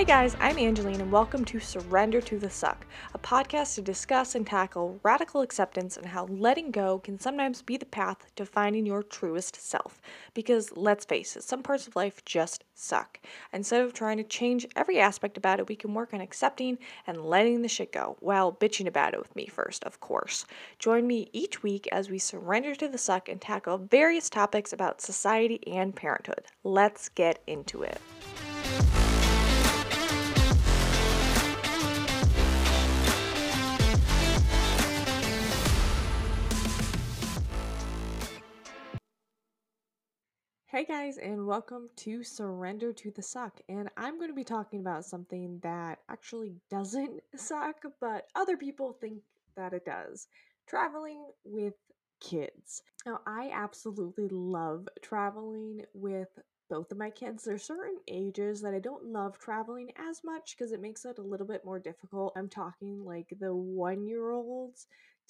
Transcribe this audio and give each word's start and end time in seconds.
Hey 0.00 0.06
guys, 0.06 0.34
I'm 0.40 0.56
Angeline, 0.58 1.02
and 1.02 1.12
welcome 1.12 1.44
to 1.44 1.60
Surrender 1.60 2.22
to 2.22 2.38
the 2.38 2.48
Suck, 2.48 2.86
a 3.12 3.18
podcast 3.18 3.74
to 3.74 3.82
discuss 3.82 4.34
and 4.34 4.46
tackle 4.46 4.98
radical 5.02 5.42
acceptance 5.42 5.98
and 5.98 6.06
how 6.06 6.24
letting 6.24 6.70
go 6.70 7.00
can 7.00 7.20
sometimes 7.20 7.60
be 7.60 7.76
the 7.76 7.84
path 7.84 8.24
to 8.36 8.46
finding 8.46 8.86
your 8.86 9.02
truest 9.02 9.56
self. 9.56 10.00
Because 10.32 10.74
let's 10.74 11.04
face 11.04 11.36
it, 11.36 11.42
some 11.42 11.62
parts 11.62 11.86
of 11.86 11.96
life 11.96 12.24
just 12.24 12.64
suck. 12.72 13.20
Instead 13.52 13.82
of 13.82 13.92
trying 13.92 14.16
to 14.16 14.22
change 14.24 14.66
every 14.74 14.98
aspect 14.98 15.36
about 15.36 15.60
it, 15.60 15.68
we 15.68 15.76
can 15.76 15.92
work 15.92 16.14
on 16.14 16.22
accepting 16.22 16.78
and 17.06 17.26
letting 17.26 17.60
the 17.60 17.68
shit 17.68 17.92
go, 17.92 18.16
while 18.20 18.54
bitching 18.54 18.86
about 18.86 19.12
it 19.12 19.20
with 19.20 19.36
me 19.36 19.48
first, 19.48 19.84
of 19.84 20.00
course. 20.00 20.46
Join 20.78 21.06
me 21.06 21.28
each 21.34 21.62
week 21.62 21.86
as 21.92 22.08
we 22.08 22.18
surrender 22.18 22.74
to 22.74 22.88
the 22.88 22.96
suck 22.96 23.28
and 23.28 23.38
tackle 23.38 23.76
various 23.76 24.30
topics 24.30 24.72
about 24.72 25.02
society 25.02 25.60
and 25.66 25.94
parenthood. 25.94 26.46
Let's 26.64 27.10
get 27.10 27.42
into 27.46 27.82
it. 27.82 28.00
Hey 40.80 40.86
guys, 40.86 41.18
and 41.18 41.46
welcome 41.46 41.90
to 41.96 42.24
Surrender 42.24 42.90
to 42.90 43.10
the 43.10 43.20
Suck. 43.20 43.60
And 43.68 43.90
I'm 43.98 44.16
going 44.16 44.30
to 44.30 44.34
be 44.34 44.44
talking 44.44 44.80
about 44.80 45.04
something 45.04 45.60
that 45.62 45.98
actually 46.08 46.54
doesn't 46.70 47.20
suck, 47.36 47.84
but 48.00 48.28
other 48.34 48.56
people 48.56 48.96
think 48.98 49.20
that 49.58 49.74
it 49.74 49.84
does 49.84 50.26
traveling 50.66 51.22
with 51.44 51.74
kids. 52.22 52.80
Now, 53.04 53.20
I 53.26 53.50
absolutely 53.52 54.28
love 54.30 54.88
traveling 55.02 55.84
with 55.92 56.28
both 56.70 56.90
of 56.90 56.96
my 56.96 57.10
kids. 57.10 57.44
There's 57.44 57.62
certain 57.62 57.98
ages 58.08 58.62
that 58.62 58.72
I 58.72 58.78
don't 58.78 59.04
love 59.04 59.38
traveling 59.38 59.90
as 59.98 60.22
much 60.24 60.56
because 60.56 60.72
it 60.72 60.80
makes 60.80 61.04
it 61.04 61.18
a 61.18 61.22
little 61.22 61.46
bit 61.46 61.62
more 61.62 61.78
difficult. 61.78 62.32
I'm 62.36 62.48
talking 62.48 63.04
like 63.04 63.34
the 63.38 63.54
one 63.54 64.06
year 64.06 64.30
olds 64.30 64.86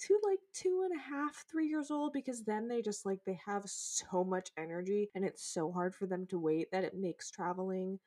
to 0.07 0.19
like 0.23 0.39
two 0.53 0.83
and 0.89 0.97
a 0.99 1.01
half, 1.01 1.45
three 1.49 1.67
years 1.67 1.91
old 1.91 2.13
because 2.13 2.43
then 2.43 2.67
they 2.67 2.81
just 2.81 3.05
like 3.05 3.19
they 3.25 3.39
have 3.45 3.63
so 3.65 4.23
much 4.23 4.49
energy 4.57 5.09
and 5.15 5.23
it's 5.25 5.43
so 5.43 5.71
hard 5.71 5.95
for 5.95 6.07
them 6.07 6.25
to 6.27 6.39
wait 6.39 6.71
that 6.71 6.83
it 6.83 6.95
makes 6.95 7.29
traveling 7.31 7.99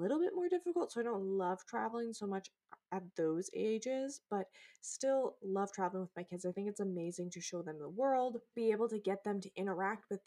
little 0.00 0.18
bit 0.20 0.32
more 0.34 0.48
difficult. 0.48 0.92
So 0.92 1.00
I 1.00 1.04
don't 1.04 1.22
love 1.24 1.60
traveling 1.66 2.12
so 2.12 2.26
much 2.26 2.50
at 2.92 3.02
those 3.16 3.50
ages, 3.54 4.20
but 4.30 4.46
still 4.80 5.36
love 5.44 5.72
traveling 5.72 6.02
with 6.02 6.16
my 6.16 6.22
kids. 6.22 6.44
I 6.46 6.52
think 6.52 6.68
it's 6.68 6.80
amazing 6.80 7.30
to 7.30 7.40
show 7.40 7.62
them 7.62 7.78
the 7.78 7.88
world, 7.88 8.38
be 8.54 8.70
able 8.70 8.88
to 8.88 8.98
get 8.98 9.24
them 9.24 9.40
to 9.40 9.50
interact 9.56 10.06
with 10.10 10.20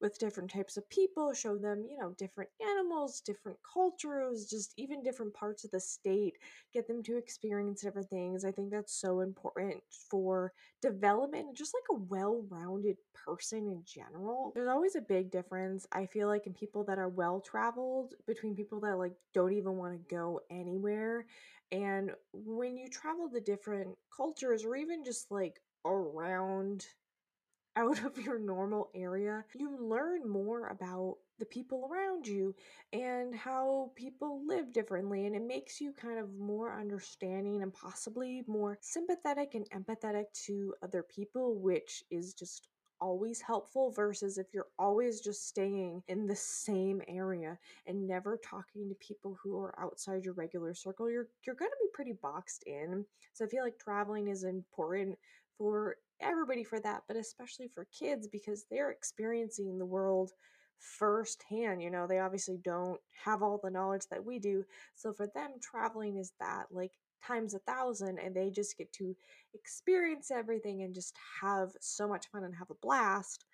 with 0.00 0.18
different 0.18 0.50
types 0.50 0.76
of 0.76 0.88
people, 0.90 1.32
show 1.32 1.56
them, 1.56 1.84
you 1.88 1.98
know, 1.98 2.14
different 2.18 2.50
animals, 2.60 3.20
different 3.20 3.58
cultures, 3.72 4.46
just 4.48 4.72
even 4.76 5.02
different 5.02 5.34
parts 5.34 5.64
of 5.64 5.70
the 5.70 5.80
state, 5.80 6.34
get 6.72 6.86
them 6.86 7.02
to 7.02 7.16
experience 7.16 7.82
different 7.82 8.10
things. 8.10 8.44
I 8.44 8.52
think 8.52 8.70
that's 8.70 8.94
so 9.00 9.20
important 9.20 9.82
for 10.10 10.52
development, 10.82 11.46
and 11.48 11.56
just 11.56 11.74
like 11.74 11.98
a 11.98 12.02
well-rounded 12.04 12.96
person 13.14 13.66
in 13.68 13.82
general. 13.86 14.52
There's 14.54 14.68
always 14.68 14.96
a 14.96 15.00
big 15.00 15.30
difference 15.30 15.86
I 15.92 16.06
feel 16.06 16.28
like 16.28 16.46
in 16.46 16.54
people 16.54 16.84
that 16.84 16.98
are 16.98 17.08
well 17.08 17.40
traveled 17.40 18.14
between 18.26 18.54
people 18.54 18.80
that 18.80 18.96
like 18.98 19.03
don't 19.32 19.52
even 19.52 19.76
want 19.76 19.92
to 19.92 20.14
go 20.14 20.40
anywhere 20.50 21.26
and 21.72 22.12
when 22.32 22.76
you 22.76 22.88
travel 22.88 23.28
to 23.30 23.40
different 23.40 23.96
cultures 24.16 24.64
or 24.64 24.76
even 24.76 25.04
just 25.04 25.30
like 25.30 25.60
around 25.84 26.86
out 27.76 28.04
of 28.04 28.16
your 28.16 28.38
normal 28.38 28.88
area, 28.94 29.44
you 29.52 29.76
learn 29.80 30.28
more 30.28 30.68
about 30.68 31.16
the 31.40 31.44
people 31.44 31.90
around 31.90 32.24
you 32.24 32.54
and 32.92 33.34
how 33.34 33.90
people 33.96 34.46
live 34.46 34.72
differently. 34.72 35.26
And 35.26 35.34
it 35.34 35.44
makes 35.44 35.80
you 35.80 35.92
kind 35.92 36.20
of 36.20 36.32
more 36.38 36.78
understanding 36.78 37.62
and 37.64 37.74
possibly 37.74 38.44
more 38.46 38.78
sympathetic 38.80 39.56
and 39.56 39.68
empathetic 39.70 40.26
to 40.46 40.72
other 40.84 41.02
people, 41.02 41.58
which 41.58 42.04
is 42.12 42.32
just 42.34 42.68
always 43.04 43.42
helpful 43.42 43.90
versus 43.90 44.38
if 44.38 44.46
you're 44.54 44.68
always 44.78 45.20
just 45.20 45.46
staying 45.46 46.02
in 46.08 46.26
the 46.26 46.34
same 46.34 47.02
area 47.06 47.58
and 47.86 48.08
never 48.08 48.40
talking 48.42 48.88
to 48.88 48.94
people 48.94 49.36
who 49.42 49.58
are 49.58 49.74
outside 49.78 50.24
your 50.24 50.32
regular 50.32 50.72
circle 50.72 51.10
you're 51.10 51.28
you're 51.46 51.54
going 51.54 51.70
to 51.70 51.84
be 51.84 51.90
pretty 51.92 52.14
boxed 52.22 52.64
in. 52.66 53.04
So 53.34 53.44
i 53.44 53.48
feel 53.48 53.62
like 53.62 53.78
traveling 53.78 54.28
is 54.28 54.44
important 54.44 55.18
for 55.58 55.96
everybody 56.20 56.64
for 56.64 56.80
that 56.80 57.02
but 57.06 57.18
especially 57.18 57.68
for 57.68 57.86
kids 57.96 58.26
because 58.26 58.64
they're 58.70 58.90
experiencing 58.90 59.76
the 59.76 59.84
world 59.84 60.30
firsthand 60.78 61.82
you 61.82 61.90
know 61.90 62.06
they 62.06 62.18
obviously 62.20 62.58
don't 62.64 63.00
have 63.24 63.42
all 63.42 63.60
the 63.62 63.70
knowledge 63.70 64.06
that 64.10 64.24
we 64.24 64.38
do. 64.38 64.64
So 64.94 65.12
for 65.12 65.26
them 65.34 65.52
traveling 65.60 66.16
is 66.16 66.32
that 66.40 66.66
like 66.70 66.92
times 67.26 67.54
a 67.54 67.58
thousand 67.60 68.18
and 68.18 68.34
they 68.34 68.50
just 68.50 68.76
get 68.76 68.92
to 68.94 69.16
experience 69.54 70.30
everything 70.30 70.82
and 70.82 70.94
just 70.94 71.16
have 71.40 71.70
so 71.80 72.08
much 72.08 72.26
fun 72.28 72.44
and 72.44 72.54
have 72.54 72.70
a 72.70 72.74
blast. 72.82 73.44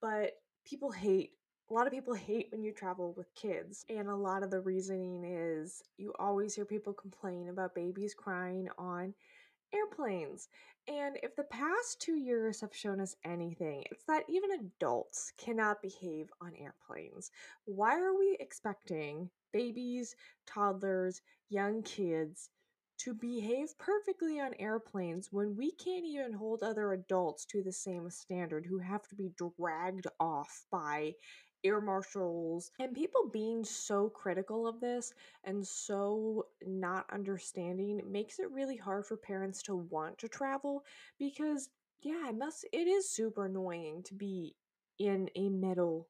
But 0.00 0.32
people 0.64 0.90
hate 0.90 1.32
a 1.70 1.74
lot 1.74 1.86
of 1.86 1.92
people 1.92 2.14
hate 2.28 2.48
when 2.50 2.62
you 2.62 2.72
travel 2.72 3.14
with 3.16 3.34
kids, 3.34 3.84
and 3.88 4.08
a 4.08 4.14
lot 4.14 4.42
of 4.42 4.50
the 4.50 4.60
reasoning 4.60 5.24
is 5.24 5.82
you 5.96 6.12
always 6.18 6.54
hear 6.54 6.64
people 6.64 6.92
complain 6.92 7.48
about 7.48 7.74
babies 7.74 8.14
crying 8.14 8.68
on 8.78 9.14
airplanes. 9.72 10.48
And 10.88 11.16
if 11.22 11.36
the 11.36 11.44
past 11.44 12.00
two 12.00 12.16
years 12.16 12.60
have 12.60 12.74
shown 12.74 13.00
us 13.00 13.14
anything, 13.24 13.84
it's 13.90 14.04
that 14.08 14.24
even 14.28 14.50
adults 14.50 15.32
cannot 15.38 15.82
behave 15.82 16.28
on 16.40 16.52
airplanes. 16.56 17.30
Why 17.66 18.00
are 18.00 18.18
we 18.18 18.36
expecting 18.40 19.30
babies, 19.52 20.16
toddlers, 20.46 21.20
young 21.48 21.82
kids 21.82 22.50
to 23.04 23.14
behave 23.14 23.76
perfectly 23.78 24.40
on 24.40 24.52
airplanes 24.58 25.32
when 25.32 25.56
we 25.56 25.72
can't 25.72 26.04
even 26.04 26.32
hold 26.32 26.62
other 26.62 26.92
adults 26.92 27.44
to 27.46 27.62
the 27.62 27.72
same 27.72 28.10
standard 28.10 28.66
who 28.66 28.78
have 28.78 29.06
to 29.08 29.14
be 29.14 29.32
dragged 29.36 30.06
off 30.18 30.66
by 30.70 31.14
air 31.64 31.80
marshals. 31.80 32.70
And 32.78 32.94
people 32.94 33.28
being 33.32 33.64
so 33.64 34.08
critical 34.08 34.66
of 34.66 34.80
this 34.80 35.12
and 35.44 35.66
so 35.66 36.46
not 36.66 37.06
understanding 37.12 38.00
makes 38.06 38.38
it 38.38 38.50
really 38.50 38.76
hard 38.76 39.06
for 39.06 39.16
parents 39.16 39.62
to 39.64 39.76
want 39.76 40.18
to 40.18 40.28
travel 40.28 40.84
because 41.18 41.70
yeah 42.02 42.28
it 42.28 42.36
must 42.36 42.64
it 42.72 42.86
is 42.86 43.10
super 43.10 43.46
annoying 43.46 44.02
to 44.04 44.14
be 44.14 44.54
in 44.98 45.28
a 45.36 45.48
metal 45.48 46.08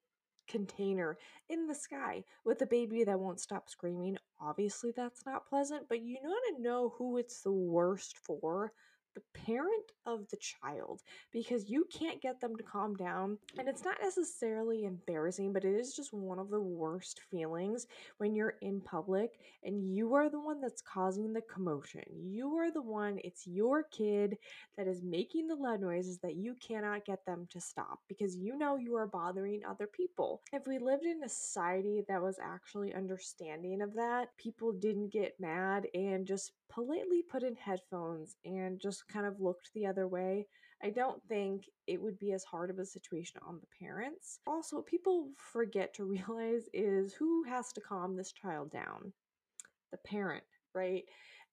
container 0.48 1.16
in 1.48 1.66
the 1.66 1.74
sky 1.74 2.24
with 2.44 2.62
a 2.62 2.66
baby 2.66 3.04
that 3.04 3.20
won't 3.20 3.40
stop 3.40 3.68
screaming. 3.68 4.16
Obviously, 4.40 4.92
that's 4.94 5.24
not 5.26 5.48
pleasant, 5.48 5.88
but 5.88 6.00
you 6.00 6.18
want 6.22 6.56
to 6.56 6.62
know 6.62 6.94
who 6.96 7.18
it's 7.18 7.42
the 7.42 7.52
worst 7.52 8.16
for 8.18 8.72
the 9.15 9.22
parent 9.34 9.93
of 10.06 10.28
the 10.31 10.37
child 10.37 11.03
because 11.32 11.69
you 11.69 11.87
can't 11.93 12.21
get 12.21 12.41
them 12.41 12.56
to 12.56 12.62
calm 12.62 12.94
down. 12.94 13.38
And 13.59 13.69
it's 13.69 13.84
not 13.84 13.97
necessarily 14.03 14.84
embarrassing, 14.84 15.53
but 15.53 15.65
it 15.65 15.75
is 15.75 15.94
just 15.94 16.12
one 16.12 16.38
of 16.38 16.50
the 16.50 16.60
worst 16.60 17.20
feelings 17.31 17.87
when 18.19 18.34
you're 18.34 18.54
in 18.62 18.81
public 18.81 19.38
and 19.65 19.94
you 19.94 20.15
are 20.15 20.31
the 20.31 20.41
one 20.41 20.60
that's 20.60 20.82
causing 20.82 21.32
the 21.32 21.43
commotion. 21.43 22.03
You 22.15 22.56
are 22.56 22.70
the 22.70 22.82
one, 22.82 23.19
it's 23.25 23.47
your 23.47 23.84
kid 23.84 24.37
that 24.76 24.87
is 24.87 25.03
making 25.03 25.47
the 25.47 25.56
loud 25.56 25.81
noises 25.81 26.19
that 26.19 26.37
you 26.37 26.54
cannot 26.60 27.04
get 27.04 27.25
them 27.26 27.47
to 27.50 27.60
stop 27.60 28.00
because 28.09 28.37
you 28.37 28.56
know 28.56 28.76
you 28.76 28.97
are 28.97 29.06
bothering 29.06 29.62
other 29.69 29.87
people. 29.87 30.43
If 30.53 30.66
we 30.66 30.78
lived 30.78 31.04
in 31.04 31.22
a 31.25 31.28
society 31.28 32.03
that 32.09 32.22
was 32.22 32.38
actually 32.43 32.94
understanding 32.94 33.82
of 33.82 33.94
that, 33.94 34.28
people 34.37 34.72
didn't 34.72 35.12
get 35.12 35.38
mad 35.41 35.87
and 35.94 36.26
just 36.26 36.53
politely 36.70 37.22
put 37.22 37.43
in 37.43 37.56
headphones 37.56 38.37
and 38.44 38.81
just 38.81 39.00
kind 39.09 39.27
of 39.27 39.41
looked 39.41 39.71
the 39.75 39.87
other 39.87 40.09
way, 40.09 40.47
I 40.83 40.91
don't 40.91 41.22
think 41.28 41.65
it 41.87 42.00
would 42.00 42.19
be 42.19 42.33
as 42.33 42.44
hard 42.44 42.71
of 42.71 42.78
a 42.78 42.87
situation 42.87 43.41
on 43.47 43.61
the 43.61 43.85
parents. 43.85 44.38
Also, 44.47 44.76
what 44.76 44.87
people 44.87 45.29
forget 45.37 45.93
to 45.94 46.05
realize 46.05 46.69
is 46.73 47.12
who 47.12 47.44
has 47.44 47.73
to 47.73 47.81
calm 47.81 48.17
this 48.17 48.32
child 48.32 48.70
down? 48.70 49.12
The 49.93 49.99
parent, 49.99 50.44
right? 50.75 51.05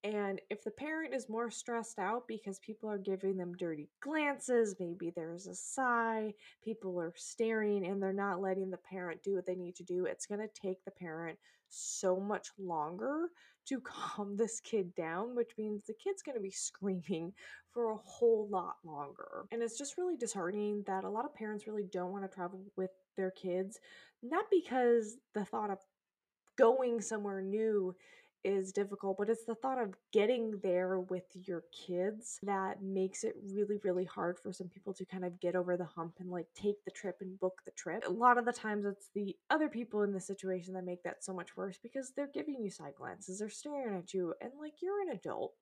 And 0.03 0.39
if 0.49 0.63
the 0.63 0.71
parent 0.71 1.13
is 1.13 1.27
more 1.27 1.49
stressed 1.49 1.97
out 1.99 2.27
because 2.27 2.59
people 2.59 2.89
are 2.89 2.99
giving 2.99 3.35
them 3.35 3.53
dirty 3.57 3.89
glances, 3.99 4.75
maybe 4.79 5.11
there's 5.15 5.47
a 5.47 5.55
sigh, 5.55 6.33
people 6.63 6.99
are 7.01 7.13
staring, 7.17 7.85
and 7.85 8.01
they're 8.01 8.13
not 8.13 8.39
letting 8.39 8.69
the 8.69 8.77
parent 8.77 9.23
do 9.23 9.35
what 9.35 9.45
they 9.45 9.55
need 9.55 9.75
to 9.77 9.83
do, 9.83 10.05
it's 10.05 10.27
going 10.27 10.39
to 10.39 10.61
take 10.61 10.83
the 10.85 10.91
parent 10.91 11.37
so 11.69 12.17
much 12.17 12.49
longer 12.59 13.29
to 13.67 13.79
calm 13.83 14.35
this 14.35 14.59
kid 14.59 14.93
down, 14.95 15.35
which 15.35 15.51
means 15.57 15.85
the 15.85 15.93
kid's 15.93 16.21
going 16.21 16.35
to 16.35 16.41
be 16.41 16.51
screaming 16.51 17.33
for 17.73 17.91
a 17.91 17.97
whole 17.97 18.47
lot 18.49 18.75
longer. 18.83 19.45
And 19.51 19.61
it's 19.61 19.77
just 19.77 19.97
really 19.97 20.17
disheartening 20.17 20.83
that 20.87 21.03
a 21.03 21.09
lot 21.09 21.25
of 21.25 21.35
parents 21.35 21.67
really 21.67 21.87
don't 21.91 22.11
want 22.11 22.23
to 22.23 22.33
travel 22.33 22.61
with 22.75 22.91
their 23.15 23.31
kids, 23.31 23.79
not 24.23 24.45
because 24.49 25.17
the 25.33 25.45
thought 25.45 25.69
of 25.69 25.79
going 26.57 27.01
somewhere 27.01 27.41
new 27.41 27.95
is 28.43 28.71
difficult, 28.71 29.17
but 29.17 29.29
it's 29.29 29.45
the 29.45 29.55
thought 29.55 29.81
of 29.81 29.95
getting 30.11 30.59
there 30.63 30.99
with 30.99 31.25
your 31.33 31.63
kids 31.71 32.39
that 32.43 32.81
makes 32.81 33.23
it 33.23 33.35
really, 33.51 33.77
really 33.83 34.05
hard 34.05 34.39
for 34.39 34.53
some 34.53 34.67
people 34.67 34.93
to 34.93 35.05
kind 35.05 35.25
of 35.25 35.39
get 35.39 35.55
over 35.55 35.77
the 35.77 35.85
hump 35.85 36.15
and 36.19 36.29
like 36.29 36.47
take 36.55 36.83
the 36.85 36.91
trip 36.91 37.17
and 37.21 37.39
book 37.39 37.61
the 37.65 37.71
trip. 37.71 38.03
A 38.07 38.11
lot 38.11 38.37
of 38.37 38.45
the 38.45 38.53
times 38.53 38.85
it's 38.85 39.09
the 39.13 39.35
other 39.49 39.69
people 39.69 40.03
in 40.03 40.13
the 40.13 40.19
situation 40.19 40.73
that 40.73 40.85
make 40.85 41.03
that 41.03 41.23
so 41.23 41.33
much 41.33 41.57
worse 41.57 41.77
because 41.81 42.11
they're 42.15 42.29
giving 42.33 42.61
you 42.61 42.69
side 42.69 42.93
glances, 42.97 43.39
they're 43.39 43.49
staring 43.49 43.97
at 43.97 44.13
you, 44.13 44.33
and 44.41 44.51
like 44.59 44.81
you're 44.81 45.01
an 45.01 45.09
adult. 45.09 45.53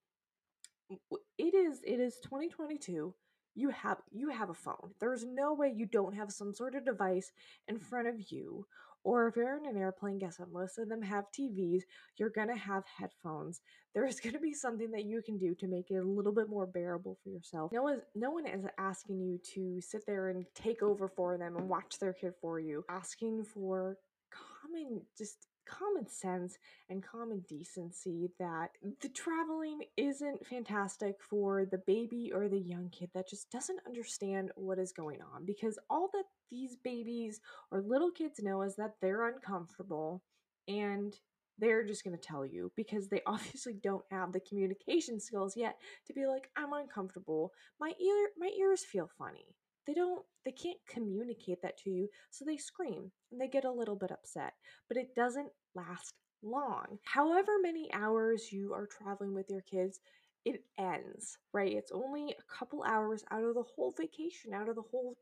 It 1.40 1.56
is 1.56 1.82
it 1.84 2.00
is 2.00 2.20
2022 2.24 3.16
you 3.56 3.70
have 3.70 3.98
you 4.12 4.30
have 4.30 4.50
a 4.50 4.54
phone. 4.54 4.92
There's 5.00 5.26
no 5.26 5.54
way 5.54 5.74
you 5.76 5.86
don't 5.86 6.16
have 6.16 6.32
some 6.32 6.54
sort 6.54 6.76
of 6.76 6.86
device 6.86 7.32
in 7.68 7.80
front 7.80 8.08
of 8.08 8.32
you. 8.32 8.68
Or 9.06 9.28
if 9.28 9.36
you're 9.36 9.56
in 9.56 9.68
an 9.68 9.78
airplane, 9.78 10.18
guess 10.18 10.40
what? 10.40 10.52
Most 10.52 10.80
of 10.80 10.90
them 10.90 11.04
have 11.04 11.26
TVs. 11.32 11.84
You're 12.18 12.32
gonna 12.32 12.58
have 12.58 12.84
headphones. 12.88 13.62
There's 13.94 14.20
gonna 14.22 14.40
be 14.40 14.52
something 14.52 14.92
that 14.92 15.06
you 15.06 15.22
can 15.22 15.38
do 15.38 15.54
to 15.56 15.68
make 15.68 15.92
it 15.92 15.98
a 15.98 16.04
little 16.04 16.34
bit 16.34 16.50
more 16.50 16.66
bearable 16.66 17.18
for 17.24 17.30
yourself. 17.30 17.72
No 17.72 17.84
one, 17.84 18.02
no 18.16 18.32
one 18.32 18.48
is 18.48 18.66
asking 18.80 19.22
you 19.22 19.40
to 19.54 19.80
sit 19.80 20.08
there 20.08 20.30
and 20.30 20.44
take 20.56 20.82
over 20.82 21.08
for 21.08 21.38
them 21.38 21.56
and 21.56 21.70
watch 21.70 22.00
their 22.00 22.14
kid 22.14 22.34
for 22.42 22.60
you. 22.60 22.84
Asking 22.90 23.44
for 23.46 24.00
common, 24.32 25.02
just 25.16 25.48
common 25.66 26.08
sense 26.08 26.58
and 26.90 27.04
common 27.04 27.44
decency 27.48 28.30
that 28.40 28.70
the 29.02 29.10
traveling 29.10 29.82
isn't 29.98 30.46
fantastic 30.46 31.16
for 31.22 31.66
the 31.66 31.82
baby 31.86 32.32
or 32.34 32.48
the 32.48 32.60
young 32.60 32.90
kid 32.90 33.10
that 33.14 33.30
just 33.30 33.50
doesn't 33.52 33.80
understand 33.86 34.52
what 34.56 34.80
is 34.80 34.92
going 34.92 35.20
on 35.34 35.46
because 35.46 35.80
all 35.90 36.10
that 36.14 36.26
these 36.52 36.78
babies 36.84 37.40
or 37.72 37.82
little 37.82 38.12
kids 38.12 38.40
know 38.42 38.62
is 38.62 38.76
that 38.76 38.96
they're 39.02 39.28
uncomfortable 39.28 40.22
and 40.68 41.20
they're 41.58 41.86
just 41.86 42.04
going 42.04 42.16
to 42.16 42.22
tell 42.22 42.46
you 42.46 42.72
because 42.76 43.08
they 43.08 43.22
obviously 43.28 43.74
don't 43.74 44.06
have 44.12 44.32
the 44.32 44.40
communication 44.40 45.20
skills 45.20 45.56
yet 45.56 45.78
to 46.06 46.14
be 46.14 46.26
like 46.26 46.50
i'm 46.56 46.74
uncomfortable. 46.74 47.52
My 47.80 47.94
ear 48.00 48.30
my 48.38 48.52
ears 48.60 48.84
feel 48.84 49.10
funny 49.18 49.56
they 49.88 49.94
don't 49.94 50.24
they 50.46 50.52
can't 50.52 50.78
communicate 50.88 51.62
that 51.62 51.78
to 51.78 51.90
you 51.90 52.08
so 52.30 52.46
they 52.46 52.58
scream 52.58 53.12
and 53.32 53.40
they 53.42 53.48
get 53.48 53.66
a 53.66 53.72
little 53.72 53.96
bit 53.96 54.12
upset 54.12 54.54
but 54.88 54.98
it 54.98 55.16
doesn't 55.16 55.50
last 55.74 56.14
long. 56.44 57.00
However 57.04 57.54
many 57.62 57.90
hours 57.94 58.52
you 58.52 58.74
are 58.74 58.88
traveling 58.88 59.34
with 59.34 59.50
your 59.50 59.62
kids 59.62 60.00
it 60.46 60.64
ends 60.78 61.38
right? 61.54 61.74
It's 61.74 61.92
only 61.92 62.32
a 62.32 62.54
couple 62.58 62.84
hours 62.84 63.24
out 63.32 63.44
of 63.44 63.56
the 63.56 63.64
whole 63.64 63.94
vacation 63.98 64.54
out 64.54 64.70
of 64.70 64.76
the 64.76 64.84
whole 64.92 65.18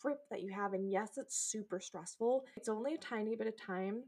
trip 0.00 0.18
that 0.30 0.42
you 0.42 0.52
have 0.52 0.74
and 0.74 0.90
yes 0.90 1.10
it's 1.16 1.36
super 1.36 1.80
stressful. 1.80 2.44
It's 2.56 2.68
only 2.68 2.94
a 2.94 2.98
tiny 2.98 3.34
bit 3.36 3.46
of 3.46 3.56
time 3.56 4.04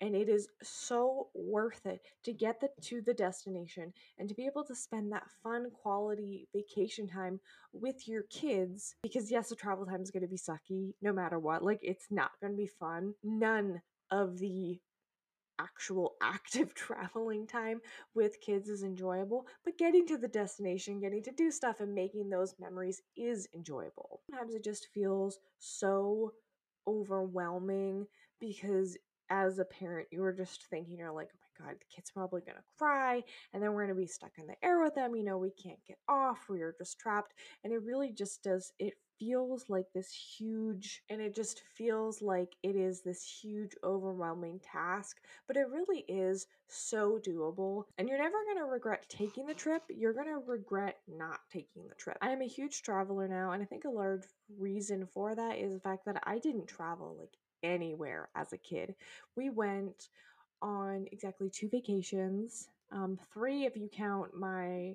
and 0.00 0.14
it 0.14 0.28
is 0.28 0.48
so 0.62 1.28
worth 1.34 1.86
it 1.86 2.00
to 2.24 2.32
get 2.32 2.60
the, 2.60 2.68
to 2.80 3.00
the 3.00 3.14
destination 3.14 3.92
and 4.18 4.28
to 4.28 4.34
be 4.34 4.46
able 4.46 4.64
to 4.64 4.74
spend 4.74 5.12
that 5.12 5.28
fun 5.42 5.70
quality 5.82 6.48
vacation 6.54 7.06
time 7.06 7.40
with 7.72 8.08
your 8.08 8.22
kids 8.24 8.94
because 9.02 9.30
yes 9.30 9.48
the 9.48 9.56
travel 9.56 9.86
time 9.86 10.02
is 10.02 10.10
going 10.10 10.22
to 10.22 10.28
be 10.28 10.36
sucky 10.36 10.94
no 11.00 11.12
matter 11.12 11.38
what 11.38 11.62
like 11.62 11.80
it's 11.82 12.06
not 12.10 12.32
going 12.40 12.52
to 12.52 12.56
be 12.56 12.66
fun 12.66 13.14
none 13.22 13.80
of 14.10 14.38
the 14.38 14.78
actual 15.58 16.14
active 16.22 16.74
traveling 16.74 17.46
time 17.46 17.80
with 18.14 18.40
kids 18.40 18.68
is 18.68 18.82
enjoyable, 18.82 19.46
but 19.64 19.78
getting 19.78 20.06
to 20.06 20.18
the 20.18 20.28
destination, 20.28 21.00
getting 21.00 21.22
to 21.22 21.32
do 21.32 21.50
stuff, 21.50 21.80
and 21.80 21.94
making 21.94 22.28
those 22.28 22.54
memories 22.58 23.02
is 23.16 23.48
enjoyable. 23.54 24.20
Sometimes 24.30 24.54
it 24.54 24.64
just 24.64 24.88
feels 24.92 25.38
so 25.58 26.32
overwhelming 26.86 28.06
because 28.40 28.96
as 29.32 29.58
a 29.58 29.64
parent, 29.64 30.06
you 30.12 30.20
were 30.20 30.32
just 30.32 30.66
thinking, 30.66 30.98
you're 30.98 31.10
like, 31.10 31.30
oh 31.34 31.38
my 31.40 31.66
God, 31.66 31.76
the 31.80 31.86
kid's 31.94 32.10
probably 32.10 32.42
gonna 32.42 32.58
cry, 32.78 33.24
and 33.52 33.62
then 33.62 33.72
we're 33.72 33.86
gonna 33.86 33.98
be 33.98 34.06
stuck 34.06 34.32
in 34.38 34.46
the 34.46 34.54
air 34.62 34.82
with 34.82 34.94
them. 34.94 35.16
You 35.16 35.24
know, 35.24 35.38
we 35.38 35.50
can't 35.50 35.82
get 35.88 35.96
off, 36.06 36.48
we 36.50 36.60
are 36.60 36.74
just 36.78 36.98
trapped. 36.98 37.32
And 37.64 37.72
it 37.72 37.82
really 37.82 38.12
just 38.12 38.42
does, 38.42 38.72
it 38.78 38.92
feels 39.18 39.70
like 39.70 39.86
this 39.94 40.12
huge, 40.12 41.02
and 41.08 41.20
it 41.20 41.34
just 41.34 41.62
feels 41.74 42.20
like 42.20 42.50
it 42.62 42.76
is 42.76 43.00
this 43.00 43.24
huge, 43.24 43.74
overwhelming 43.82 44.60
task, 44.60 45.16
but 45.48 45.56
it 45.56 45.70
really 45.70 46.04
is 46.08 46.46
so 46.68 47.18
doable. 47.26 47.84
And 47.96 48.08
you're 48.10 48.18
never 48.18 48.36
gonna 48.52 48.66
regret 48.66 49.06
taking 49.08 49.46
the 49.46 49.54
trip, 49.54 49.82
you're 49.88 50.12
gonna 50.12 50.40
regret 50.46 50.98
not 51.08 51.40
taking 51.50 51.88
the 51.88 51.94
trip. 51.94 52.18
I 52.20 52.32
am 52.32 52.42
a 52.42 52.46
huge 52.46 52.82
traveler 52.82 53.28
now, 53.28 53.52
and 53.52 53.62
I 53.62 53.66
think 53.66 53.84
a 53.84 53.90
large 53.90 54.24
reason 54.58 55.08
for 55.14 55.34
that 55.34 55.56
is 55.56 55.72
the 55.72 55.80
fact 55.80 56.04
that 56.04 56.22
I 56.24 56.38
didn't 56.38 56.66
travel 56.66 57.16
like 57.18 57.32
anywhere 57.62 58.28
as 58.34 58.52
a 58.52 58.58
kid. 58.58 58.94
We 59.36 59.50
went 59.50 60.08
on 60.60 61.06
exactly 61.10 61.50
two 61.50 61.68
vacations, 61.68 62.68
um, 62.92 63.18
three 63.32 63.64
if 63.64 63.76
you 63.76 63.88
count 63.92 64.34
my 64.34 64.94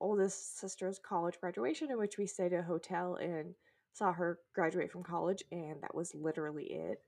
oldest 0.00 0.58
sister's 0.58 0.98
college 0.98 1.38
graduation, 1.40 1.90
in 1.90 1.98
which 1.98 2.18
we 2.18 2.26
stayed 2.26 2.52
at 2.52 2.60
a 2.60 2.62
hotel 2.62 3.16
and 3.16 3.54
saw 3.92 4.12
her 4.12 4.38
graduate 4.54 4.90
from 4.90 5.02
college, 5.02 5.42
and 5.52 5.82
that 5.82 5.94
was 5.94 6.14
literally 6.14 6.64
it. 6.64 7.00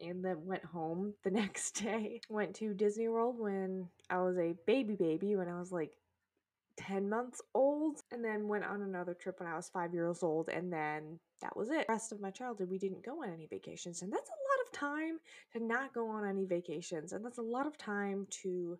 And 0.00 0.24
then 0.24 0.46
went 0.46 0.64
home 0.64 1.14
the 1.24 1.30
next 1.32 1.82
day. 1.82 2.20
Went 2.28 2.54
to 2.56 2.74
Disney 2.74 3.08
World 3.08 3.38
when 3.38 3.88
I 4.10 4.18
was 4.18 4.38
a 4.38 4.54
baby 4.66 4.96
baby, 4.96 5.36
when 5.36 5.48
I 5.48 5.58
was 5.58 5.72
like 5.72 5.92
10 6.78 7.08
months 7.08 7.42
old 7.54 8.00
and 8.12 8.24
then 8.24 8.48
went 8.48 8.64
on 8.64 8.82
another 8.82 9.14
trip 9.14 9.40
when 9.40 9.48
I 9.48 9.56
was 9.56 9.68
five 9.68 9.92
years 9.92 10.22
old 10.22 10.48
and 10.48 10.72
then 10.72 11.18
that 11.40 11.56
was 11.56 11.70
it. 11.70 11.86
The 11.88 11.92
rest 11.92 12.12
of 12.12 12.20
my 12.20 12.30
childhood 12.30 12.70
we 12.70 12.78
didn't 12.78 13.04
go 13.04 13.22
on 13.22 13.30
any 13.30 13.46
vacations 13.46 14.02
and 14.02 14.12
that's 14.12 14.30
a 14.30 14.32
lot 14.32 14.66
of 14.66 14.72
time 14.72 15.18
to 15.52 15.64
not 15.64 15.92
go 15.92 16.08
on 16.08 16.26
any 16.26 16.44
vacations 16.44 17.12
and 17.12 17.24
that's 17.24 17.38
a 17.38 17.42
lot 17.42 17.66
of 17.66 17.76
time 17.76 18.26
to 18.42 18.78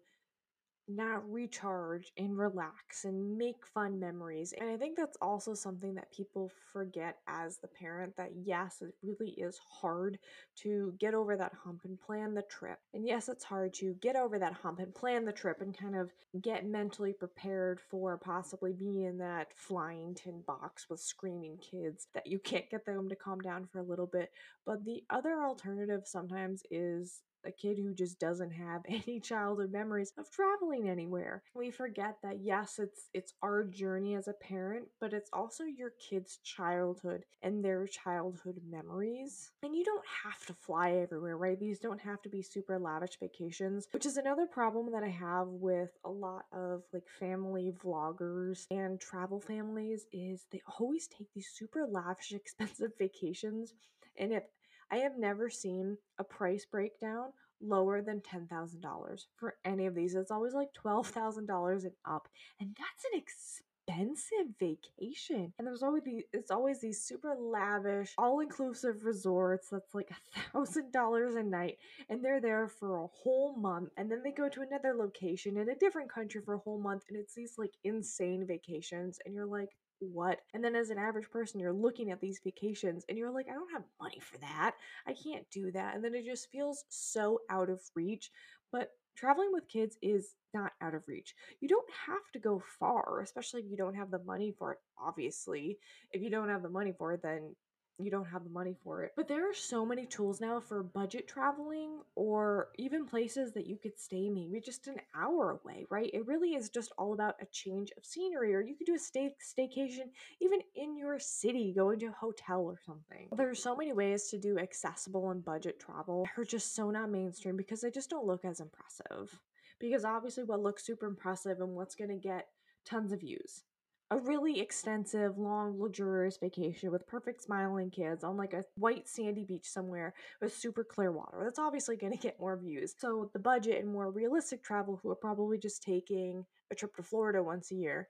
not 0.88 1.30
recharge 1.30 2.12
and 2.16 2.36
relax 2.38 3.04
and 3.04 3.36
make 3.36 3.66
fun 3.66 3.98
memories. 4.00 4.54
And 4.58 4.70
I 4.70 4.76
think 4.76 4.96
that's 4.96 5.16
also 5.20 5.54
something 5.54 5.94
that 5.94 6.12
people 6.12 6.50
forget 6.72 7.18
as 7.26 7.58
the 7.58 7.68
parent 7.68 8.16
that 8.16 8.30
yes, 8.34 8.82
it 8.82 8.94
really 9.02 9.30
is 9.32 9.58
hard 9.58 10.18
to 10.56 10.94
get 10.98 11.14
over 11.14 11.36
that 11.36 11.54
hump 11.54 11.82
and 11.84 11.98
plan 11.98 12.34
the 12.34 12.42
trip. 12.42 12.78
And 12.94 13.06
yes, 13.06 13.28
it's 13.28 13.44
hard 13.44 13.74
to 13.74 13.94
get 13.94 14.16
over 14.16 14.38
that 14.38 14.54
hump 14.54 14.78
and 14.78 14.94
plan 14.94 15.24
the 15.24 15.32
trip 15.32 15.60
and 15.60 15.76
kind 15.76 15.96
of 15.96 16.12
get 16.40 16.66
mentally 16.66 17.12
prepared 17.12 17.80
for 17.80 18.16
possibly 18.18 18.72
being 18.72 19.02
in 19.02 19.18
that 19.18 19.48
flying 19.54 20.14
tin 20.14 20.42
box 20.46 20.88
with 20.88 21.00
screaming 21.00 21.58
kids 21.58 22.08
that 22.14 22.26
you 22.26 22.38
can't 22.38 22.70
get 22.70 22.84
them 22.84 23.08
to 23.08 23.16
calm 23.16 23.40
down 23.40 23.66
for 23.66 23.78
a 23.78 23.84
little 23.84 24.06
bit. 24.06 24.30
But 24.64 24.84
the 24.84 25.04
other 25.10 25.42
alternative 25.42 26.06
sometimes 26.06 26.62
is 26.70 27.22
a 27.48 27.52
kid 27.52 27.78
who 27.78 27.94
just 27.94 28.18
doesn't 28.20 28.50
have 28.52 28.82
any 28.88 29.20
childhood 29.20 29.72
memories 29.72 30.12
of 30.18 30.30
traveling 30.30 30.88
anywhere. 30.88 31.42
We 31.54 31.70
forget 31.70 32.16
that 32.22 32.40
yes, 32.40 32.78
it's 32.78 33.08
it's 33.14 33.34
our 33.42 33.64
journey 33.64 34.14
as 34.14 34.28
a 34.28 34.32
parent, 34.32 34.86
but 35.00 35.12
it's 35.12 35.30
also 35.32 35.64
your 35.64 35.92
kid's 35.98 36.38
childhood 36.44 37.24
and 37.42 37.64
their 37.64 37.86
childhood 37.86 38.60
memories. 38.68 39.50
And 39.62 39.74
you 39.74 39.84
don't 39.84 40.04
have 40.24 40.44
to 40.46 40.54
fly 40.54 40.92
everywhere, 40.92 41.36
right? 41.36 41.58
These 41.58 41.80
don't 41.80 42.00
have 42.00 42.22
to 42.22 42.28
be 42.28 42.42
super 42.42 42.78
lavish 42.78 43.18
vacations, 43.18 43.88
which 43.92 44.06
is 44.06 44.16
another 44.16 44.46
problem 44.46 44.92
that 44.92 45.02
I 45.02 45.08
have 45.08 45.48
with 45.48 45.90
a 46.04 46.10
lot 46.10 46.44
of 46.52 46.82
like 46.92 47.08
family 47.18 47.72
vloggers 47.82 48.66
and 48.70 49.00
travel 49.00 49.40
families 49.40 50.06
is 50.12 50.46
they 50.50 50.62
always 50.78 51.06
take 51.06 51.32
these 51.34 51.50
super 51.54 51.86
lavish 51.90 52.32
expensive 52.34 52.92
vacations 52.98 53.74
and 54.16 54.32
if 54.32 54.42
I 54.90 54.98
have 54.98 55.18
never 55.18 55.50
seen 55.50 55.98
a 56.18 56.24
price 56.24 56.64
breakdown 56.64 57.32
lower 57.60 58.02
than 58.02 58.20
$10,000 58.20 59.26
for 59.36 59.56
any 59.64 59.86
of 59.86 59.94
these. 59.94 60.14
It's 60.14 60.30
always 60.30 60.54
like 60.54 60.68
$12,000 60.74 61.82
and 61.84 61.92
up. 62.04 62.28
And 62.60 62.76
that's 62.78 63.04
an 63.12 63.18
expensive 63.18 64.54
vacation. 64.60 65.52
And 65.58 65.66
there's 65.66 65.82
always 65.82 66.04
these, 66.04 66.24
it's 66.32 66.50
always 66.50 66.80
these 66.80 67.02
super 67.02 67.34
lavish, 67.38 68.14
all-inclusive 68.18 69.04
resorts 69.04 69.68
that's 69.70 69.94
like 69.94 70.10
a 70.10 70.40
thousand 70.52 70.92
dollars 70.92 71.34
a 71.34 71.42
night. 71.42 71.78
And 72.08 72.24
they're 72.24 72.40
there 72.40 72.68
for 72.68 72.96
a 72.96 73.06
whole 73.08 73.56
month. 73.56 73.90
And 73.96 74.10
then 74.10 74.22
they 74.22 74.32
go 74.32 74.48
to 74.48 74.62
another 74.62 74.94
location 74.94 75.56
in 75.56 75.68
a 75.68 75.74
different 75.74 76.12
country 76.12 76.40
for 76.44 76.54
a 76.54 76.58
whole 76.58 76.80
month. 76.80 77.04
And 77.08 77.18
it's 77.18 77.34
these 77.34 77.54
like 77.58 77.72
insane 77.84 78.46
vacations. 78.46 79.18
And 79.24 79.34
you're 79.34 79.46
like, 79.46 79.70
what? 80.00 80.40
And 80.54 80.62
then 80.62 80.74
as 80.74 80.90
an 80.90 80.98
average 80.98 81.30
person, 81.30 81.60
you're 81.60 81.72
looking 81.72 82.10
at 82.10 82.20
these 82.20 82.40
vacations 82.42 83.04
and 83.08 83.18
you're 83.18 83.30
like, 83.30 83.46
I 83.48 83.54
don't 83.54 83.72
have 83.72 83.82
money 84.00 84.20
for 84.20 84.38
that. 84.38 84.74
I 85.06 85.14
can't 85.14 85.48
do 85.50 85.70
that. 85.72 85.94
And 85.94 86.04
then 86.04 86.14
it 86.14 86.24
just 86.24 86.50
feels 86.50 86.84
so 86.88 87.40
out 87.50 87.70
of 87.70 87.80
reach. 87.94 88.30
But 88.70 88.90
traveling 89.16 89.50
with 89.52 89.68
kids 89.68 89.96
is 90.02 90.34
not 90.54 90.72
out 90.80 90.94
of 90.94 91.02
reach. 91.08 91.34
You 91.60 91.68
don't 91.68 91.88
have 92.06 92.30
to 92.32 92.38
go 92.38 92.62
far, 92.78 93.20
especially 93.20 93.60
if 93.60 93.70
you 93.70 93.76
don't 93.76 93.96
have 93.96 94.10
the 94.10 94.22
money 94.24 94.54
for 94.56 94.72
it, 94.72 94.78
obviously. 94.98 95.78
If 96.12 96.22
you 96.22 96.30
don't 96.30 96.48
have 96.48 96.62
the 96.62 96.68
money 96.68 96.94
for 96.96 97.12
it, 97.12 97.22
then 97.22 97.54
you 97.98 98.10
don't 98.10 98.26
have 98.26 98.44
the 98.44 98.50
money 98.50 98.74
for 98.82 99.02
it. 99.02 99.12
But 99.16 99.28
there 99.28 99.48
are 99.50 99.54
so 99.54 99.84
many 99.84 100.06
tools 100.06 100.40
now 100.40 100.60
for 100.60 100.82
budget 100.82 101.26
traveling 101.26 102.00
or 102.14 102.68
even 102.78 103.06
places 103.06 103.52
that 103.52 103.66
you 103.66 103.76
could 103.76 103.98
stay 103.98 104.28
maybe 104.28 104.60
just 104.60 104.86
an 104.86 104.96
hour 105.14 105.58
away, 105.62 105.86
right? 105.90 106.10
It 106.12 106.26
really 106.26 106.54
is 106.54 106.68
just 106.70 106.92
all 106.98 107.12
about 107.12 107.36
a 107.40 107.46
change 107.46 107.90
of 107.96 108.04
scenery 108.06 108.54
or 108.54 108.60
you 108.60 108.74
could 108.76 108.86
do 108.86 108.94
a 108.94 108.98
stay 108.98 109.34
staycation 109.44 110.10
even 110.40 110.60
in 110.76 110.96
your 110.96 111.18
city, 111.18 111.72
go 111.76 111.90
into 111.90 112.06
a 112.06 112.12
hotel 112.12 112.62
or 112.62 112.78
something. 112.84 113.28
There's 113.36 113.62
so 113.62 113.76
many 113.76 113.92
ways 113.92 114.28
to 114.30 114.38
do 114.38 114.58
accessible 114.58 115.30
and 115.30 115.44
budget 115.44 115.80
travel. 115.80 116.26
They're 116.36 116.44
just 116.44 116.74
so 116.74 116.90
not 116.90 117.10
mainstream 117.10 117.56
because 117.56 117.80
they 117.80 117.90
just 117.90 118.10
don't 118.10 118.26
look 118.26 118.44
as 118.44 118.60
impressive. 118.60 119.38
because 119.80 120.04
obviously 120.04 120.44
what 120.44 120.60
looks 120.60 120.84
super 120.84 121.06
impressive 121.06 121.60
and 121.60 121.74
what's 121.74 121.94
going 121.94 122.10
to 122.10 122.16
get 122.16 122.48
tons 122.84 123.12
of 123.12 123.20
views 123.20 123.64
a 124.10 124.18
really 124.18 124.60
extensive, 124.60 125.36
long, 125.36 125.78
luxurious 125.78 126.38
vacation 126.38 126.90
with 126.90 127.06
perfect 127.06 127.42
smiling 127.42 127.90
kids 127.90 128.24
on 128.24 128.36
like 128.36 128.54
a 128.54 128.64
white 128.76 129.06
sandy 129.06 129.44
beach 129.44 129.68
somewhere 129.68 130.14
with 130.40 130.56
super 130.56 130.82
clear 130.82 131.12
water. 131.12 131.40
That's 131.42 131.58
obviously 131.58 131.96
going 131.96 132.12
to 132.12 132.18
get 132.18 132.40
more 132.40 132.56
views. 132.56 132.94
So 132.98 133.30
the 133.34 133.38
budget 133.38 133.82
and 133.82 133.92
more 133.92 134.10
realistic 134.10 134.62
travel 134.62 134.98
who 135.02 135.10
are 135.10 135.16
probably 135.16 135.58
just 135.58 135.82
taking 135.82 136.46
a 136.70 136.74
trip 136.74 136.96
to 136.96 137.02
Florida 137.02 137.42
once 137.42 137.70
a 137.70 137.74
year 137.74 138.08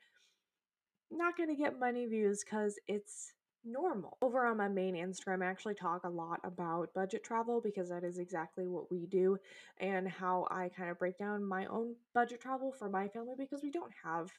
not 1.10 1.36
going 1.36 1.48
to 1.48 1.54
get 1.54 1.78
money 1.78 2.06
views 2.06 2.44
cuz 2.44 2.78
it's 2.86 3.32
normal. 3.64 4.16
Over 4.22 4.46
on 4.46 4.56
my 4.56 4.68
main 4.68 4.94
Instagram, 4.94 5.42
I 5.42 5.46
actually 5.46 5.74
talk 5.74 6.04
a 6.04 6.08
lot 6.08 6.40
about 6.44 6.92
budget 6.94 7.24
travel 7.24 7.60
because 7.60 7.88
that 7.88 8.04
is 8.04 8.18
exactly 8.18 8.66
what 8.66 8.90
we 8.90 9.06
do 9.06 9.38
and 9.78 10.08
how 10.08 10.46
I 10.50 10.68
kind 10.68 10.90
of 10.90 10.98
break 10.98 11.18
down 11.18 11.44
my 11.44 11.66
own 11.66 11.96
budget 12.14 12.40
travel 12.40 12.72
for 12.72 12.88
my 12.88 13.08
family 13.08 13.34
because 13.36 13.62
we 13.62 13.70
don't 13.70 13.92
have 14.02 14.30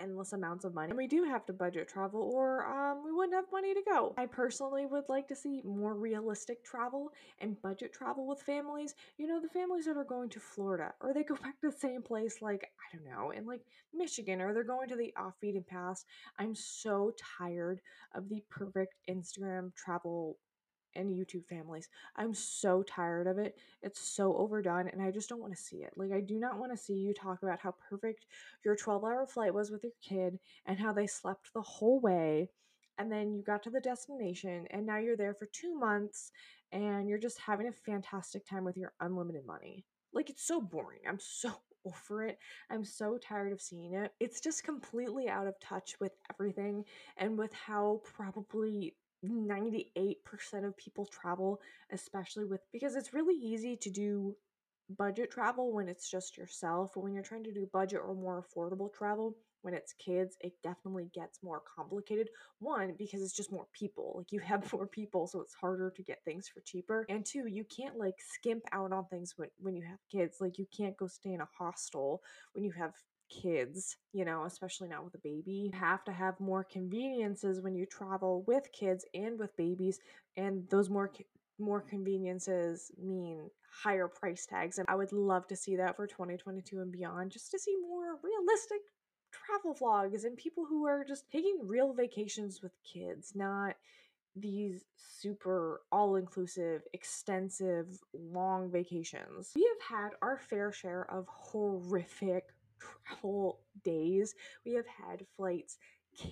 endless 0.00 0.32
amounts 0.32 0.64
of 0.64 0.74
money 0.74 0.90
and 0.90 0.96
we 0.96 1.06
do 1.06 1.24
have 1.24 1.44
to 1.46 1.52
budget 1.52 1.88
travel 1.88 2.30
or 2.34 2.66
um, 2.66 3.02
we 3.04 3.12
wouldn't 3.12 3.34
have 3.34 3.44
money 3.52 3.74
to 3.74 3.82
go. 3.86 4.14
I 4.16 4.26
personally 4.26 4.86
would 4.86 5.04
like 5.08 5.28
to 5.28 5.36
see 5.36 5.62
more 5.64 5.94
realistic 5.94 6.64
travel 6.64 7.12
and 7.40 7.60
budget 7.62 7.92
travel 7.92 8.26
with 8.26 8.42
families. 8.42 8.94
You 9.18 9.26
know, 9.26 9.40
the 9.40 9.48
families 9.48 9.86
that 9.86 9.96
are 9.96 10.04
going 10.04 10.28
to 10.30 10.40
Florida 10.40 10.92
or 11.00 11.12
they 11.12 11.22
go 11.24 11.34
back 11.42 11.60
to 11.60 11.70
the 11.70 11.76
same 11.76 12.02
place 12.02 12.42
like, 12.42 12.64
I 12.64 12.96
don't 12.96 13.06
know, 13.06 13.30
in 13.30 13.46
like 13.46 13.62
Michigan 13.94 14.40
or 14.40 14.52
they're 14.52 14.64
going 14.64 14.88
to 14.88 14.96
the 14.96 15.12
off 15.16 15.34
beaten 15.40 15.64
path. 15.68 16.04
I'm 16.38 16.54
so 16.54 17.12
tired 17.38 17.80
of 18.14 18.28
the 18.28 18.42
perfect 18.50 18.94
Instagram 19.08 19.74
travel 19.74 20.38
and 20.96 21.10
YouTube 21.10 21.46
families. 21.46 21.88
I'm 22.16 22.34
so 22.34 22.82
tired 22.82 23.26
of 23.26 23.38
it. 23.38 23.56
It's 23.82 24.00
so 24.00 24.36
overdone 24.36 24.88
and 24.88 25.02
I 25.02 25.10
just 25.10 25.28
don't 25.28 25.40
want 25.40 25.54
to 25.54 25.62
see 25.62 25.78
it. 25.78 25.92
Like, 25.96 26.12
I 26.12 26.20
do 26.20 26.38
not 26.38 26.58
want 26.58 26.72
to 26.72 26.78
see 26.78 26.94
you 26.94 27.12
talk 27.14 27.42
about 27.42 27.60
how 27.60 27.74
perfect 27.88 28.26
your 28.64 28.76
12 28.76 29.04
hour 29.04 29.26
flight 29.26 29.54
was 29.54 29.70
with 29.70 29.84
your 29.84 29.92
kid 30.02 30.38
and 30.66 30.78
how 30.78 30.92
they 30.92 31.06
slept 31.06 31.52
the 31.52 31.62
whole 31.62 32.00
way. 32.00 32.50
And 32.98 33.12
then 33.12 33.34
you 33.34 33.42
got 33.42 33.62
to 33.64 33.70
the 33.70 33.80
destination 33.80 34.66
and 34.70 34.86
now 34.86 34.98
you're 34.98 35.16
there 35.16 35.34
for 35.34 35.46
two 35.46 35.78
months 35.78 36.32
and 36.72 37.08
you're 37.08 37.18
just 37.18 37.38
having 37.38 37.68
a 37.68 37.72
fantastic 37.72 38.46
time 38.46 38.64
with 38.64 38.76
your 38.76 38.92
unlimited 39.00 39.46
money. 39.46 39.84
Like, 40.12 40.30
it's 40.30 40.46
so 40.46 40.60
boring. 40.60 41.00
I'm 41.06 41.20
so 41.20 41.52
over 41.86 42.24
it. 42.24 42.38
I'm 42.70 42.84
so 42.84 43.18
tired 43.18 43.52
of 43.52 43.60
seeing 43.60 43.94
it. 43.94 44.12
It's 44.18 44.40
just 44.40 44.64
completely 44.64 45.28
out 45.28 45.46
of 45.46 45.58
touch 45.60 45.96
with 46.00 46.12
everything 46.32 46.84
and 47.16 47.38
with 47.38 47.52
how 47.52 48.00
probably 48.02 48.94
98% 49.24 50.64
of 50.64 50.76
people 50.76 51.06
travel, 51.06 51.60
especially 51.90 52.44
with 52.44 52.60
because 52.72 52.96
it's 52.96 53.14
really 53.14 53.34
easy 53.34 53.76
to 53.76 53.90
do 53.90 54.36
budget 54.90 55.30
travel 55.30 55.72
when 55.72 55.88
it's 55.88 56.10
just 56.10 56.36
yourself. 56.36 56.92
But 56.94 57.02
when 57.02 57.12
you're 57.12 57.22
trying 57.22 57.44
to 57.44 57.52
do 57.52 57.68
budget 57.72 58.00
or 58.04 58.14
more 58.14 58.44
affordable 58.44 58.92
travel, 58.92 59.36
when 59.62 59.74
it's 59.74 59.94
kids, 59.94 60.36
it 60.40 60.52
definitely 60.62 61.10
gets 61.12 61.42
more 61.42 61.60
complicated. 61.76 62.28
One, 62.60 62.94
because 62.96 63.20
it's 63.20 63.34
just 63.34 63.50
more 63.50 63.66
people. 63.72 64.14
Like 64.16 64.30
you 64.30 64.38
have 64.40 64.70
more 64.72 64.86
people, 64.86 65.26
so 65.26 65.40
it's 65.40 65.54
harder 65.54 65.90
to 65.90 66.02
get 66.02 66.24
things 66.24 66.48
for 66.48 66.60
cheaper. 66.60 67.04
And 67.08 67.24
two, 67.26 67.46
you 67.48 67.64
can't 67.64 67.98
like 67.98 68.14
skimp 68.20 68.62
out 68.72 68.92
on 68.92 69.06
things 69.06 69.34
when, 69.36 69.48
when 69.58 69.74
you 69.74 69.82
have 69.84 69.98
kids. 70.10 70.36
Like 70.40 70.58
you 70.58 70.66
can't 70.76 70.96
go 70.96 71.08
stay 71.08 71.32
in 71.32 71.40
a 71.40 71.48
hostel 71.58 72.22
when 72.52 72.64
you 72.64 72.70
have 72.72 72.92
kids, 73.28 73.96
you 74.12 74.24
know, 74.24 74.44
especially 74.44 74.88
now 74.88 75.02
with 75.02 75.14
a 75.14 75.18
baby. 75.18 75.52
You 75.52 75.78
have 75.78 76.04
to 76.04 76.12
have 76.12 76.38
more 76.40 76.64
conveniences 76.64 77.60
when 77.60 77.74
you 77.74 77.86
travel 77.86 78.44
with 78.46 78.70
kids 78.72 79.04
and 79.14 79.38
with 79.38 79.56
babies, 79.56 80.00
and 80.36 80.68
those 80.68 80.90
more 80.90 81.10
more 81.58 81.80
conveniences 81.80 82.90
mean 83.02 83.50
higher 83.70 84.08
price 84.08 84.46
tags. 84.46 84.78
And 84.78 84.86
I 84.88 84.94
would 84.94 85.12
love 85.12 85.46
to 85.48 85.56
see 85.56 85.76
that 85.76 85.96
for 85.96 86.06
2022 86.06 86.80
and 86.80 86.92
beyond, 86.92 87.30
just 87.30 87.50
to 87.52 87.58
see 87.58 87.74
more 87.80 88.18
realistic 88.22 88.80
travel 89.32 89.74
vlogs 89.74 90.24
and 90.24 90.36
people 90.36 90.64
who 90.64 90.86
are 90.86 91.04
just 91.04 91.30
taking 91.30 91.58
real 91.62 91.92
vacations 91.92 92.62
with 92.62 92.72
kids, 92.84 93.32
not 93.34 93.76
these 94.34 94.84
super 94.96 95.80
all 95.90 96.16
inclusive, 96.16 96.82
extensive, 96.92 97.86
long 98.12 98.70
vacations. 98.70 99.52
We 99.56 99.68
have 99.80 99.98
had 100.00 100.10
our 100.20 100.38
fair 100.38 100.72
share 100.72 101.10
of 101.10 101.26
horrific 101.28 102.44
travel 102.78 103.60
days. 103.84 104.34
We 104.64 104.74
have 104.74 104.86
had 104.86 105.26
flights 105.36 105.78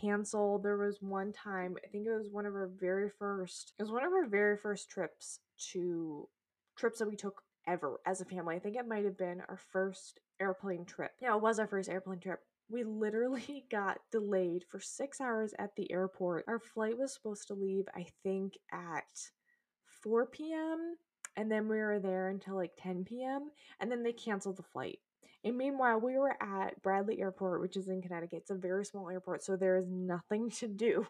canceled. 0.01 0.63
There 0.63 0.77
was 0.77 0.99
one 1.01 1.33
time, 1.33 1.77
I 1.85 1.89
think 1.89 2.07
it 2.07 2.17
was 2.17 2.31
one 2.31 2.47
of 2.47 2.55
our 2.55 2.71
very 2.81 3.11
first, 3.11 3.75
it 3.79 3.83
was 3.83 3.93
one 3.93 4.05
of 4.05 4.13
our 4.13 4.27
very 4.27 4.57
first 4.57 4.91
trips 4.91 5.41
to 5.73 6.29
trips 6.77 6.99
that 6.99 7.09
we 7.09 7.17
took 7.17 7.43
ever 7.67 8.01
as 8.07 8.21
a 8.21 8.25
family. 8.25 8.57
I 8.57 8.59
think 8.59 8.77
it 8.77 8.89
might 8.89 9.05
have 9.05 9.19
been 9.19 9.43
our 9.49 9.59
first 9.73 10.21
airplane 10.41 10.85
trip. 10.85 11.13
Yeah, 11.21 11.35
it 11.37 11.43
was 11.43 11.59
our 11.59 11.67
first 11.67 11.89
airplane 11.89 12.21
trip. 12.21 12.41
We 12.69 12.85
literally 12.85 13.67
got 13.71 13.99
delayed 14.11 14.65
for 14.71 14.81
six 14.81 15.21
hours 15.21 15.55
at 15.59 15.75
the 15.77 15.91
airport. 15.93 16.45
Our 16.49 16.59
flight 16.59 16.99
was 16.99 17.15
supposed 17.15 17.49
to 17.49 17.55
leave, 17.55 17.85
I 17.95 18.07
think, 18.23 18.55
at 18.73 19.31
4 20.03 20.27
p.m. 20.27 20.97
And 21.37 21.51
then 21.51 21.69
we 21.69 21.79
were 21.79 21.99
there 21.99 22.29
until 22.29 22.55
like 22.55 22.73
10 22.79 23.05
p.m. 23.05 23.51
And 23.81 23.91
then 23.91 24.03
they 24.03 24.13
canceled 24.13 24.57
the 24.57 24.63
flight. 24.63 24.99
And 25.45 25.59
meanwhile, 25.59 26.01
we 26.01 26.17
were 26.17 26.43
at 26.43 26.81
Bradley 26.83 27.21
Airport, 27.21 27.61
which 27.61 27.77
is 27.77 27.89
in 27.89 28.01
Connecticut. 28.01 28.39
It's 28.39 28.51
a 28.51 28.55
very 28.55 28.85
small 28.85 29.11
airport, 29.11 29.45
so 29.45 29.57
there 29.57 29.77
is 29.77 29.87
nothing 29.89 30.51
to 30.59 30.69
do. 30.69 31.07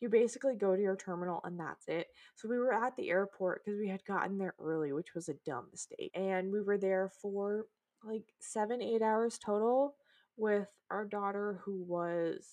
You 0.00 0.08
basically 0.08 0.56
go 0.56 0.74
to 0.74 0.82
your 0.82 0.96
terminal 0.96 1.42
and 1.44 1.60
that's 1.60 1.88
it. 1.88 2.06
So 2.36 2.48
we 2.48 2.58
were 2.58 2.72
at 2.72 2.96
the 2.96 3.10
airport 3.10 3.64
because 3.64 3.78
we 3.78 3.88
had 3.88 4.04
gotten 4.06 4.38
there 4.38 4.54
early, 4.58 4.92
which 4.92 5.14
was 5.14 5.28
a 5.28 5.34
dumb 5.44 5.66
mistake. 5.70 6.10
And 6.14 6.50
we 6.50 6.62
were 6.62 6.78
there 6.78 7.10
for 7.20 7.66
like 8.02 8.24
seven, 8.40 8.80
eight 8.80 9.02
hours 9.02 9.38
total 9.38 9.94
with 10.38 10.68
our 10.90 11.04
daughter 11.04 11.60
who 11.64 11.82
was 11.82 12.46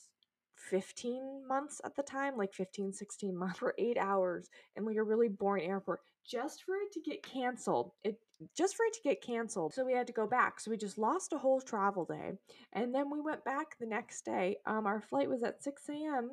15 0.56 1.48
months 1.48 1.80
at 1.86 1.96
the 1.96 2.04
time, 2.04 2.38
like 2.38 2.54
15, 2.54 2.94
16 2.94 3.38
months 3.38 3.60
for 3.60 3.76
eight 3.78 3.98
hours 3.98 4.50
in 4.76 4.86
like 4.86 4.98
a 4.98 5.04
really 5.04 5.30
boring 5.30 5.70
airport 5.70 6.02
just 6.28 6.64
for 6.64 6.76
it 6.76 6.92
to 6.92 7.00
get 7.00 7.24
canceled. 7.24 7.92
It 8.04 8.20
just 8.56 8.76
for 8.76 8.86
it 8.86 8.94
to 8.94 9.02
get 9.04 9.22
canceled. 9.22 9.74
So 9.74 9.86
we 9.86 9.94
had 9.94 10.08
to 10.08 10.14
go 10.14 10.28
back. 10.28 10.60
So 10.60 10.72
we 10.72 10.78
just 10.78 10.98
lost 10.98 11.34
a 11.34 11.38
whole 11.38 11.62
travel 11.62 12.06
day. 12.06 12.34
And 12.74 12.94
then 12.94 13.10
we 13.10 13.22
went 13.22 13.46
back 13.46 13.78
the 13.80 13.86
next 13.86 14.26
day. 14.26 14.58
Um, 14.66 14.86
our 14.86 15.02
flight 15.02 15.30
was 15.30 15.44
at 15.44 15.64
6 15.64 15.82
a.m. 15.90 16.32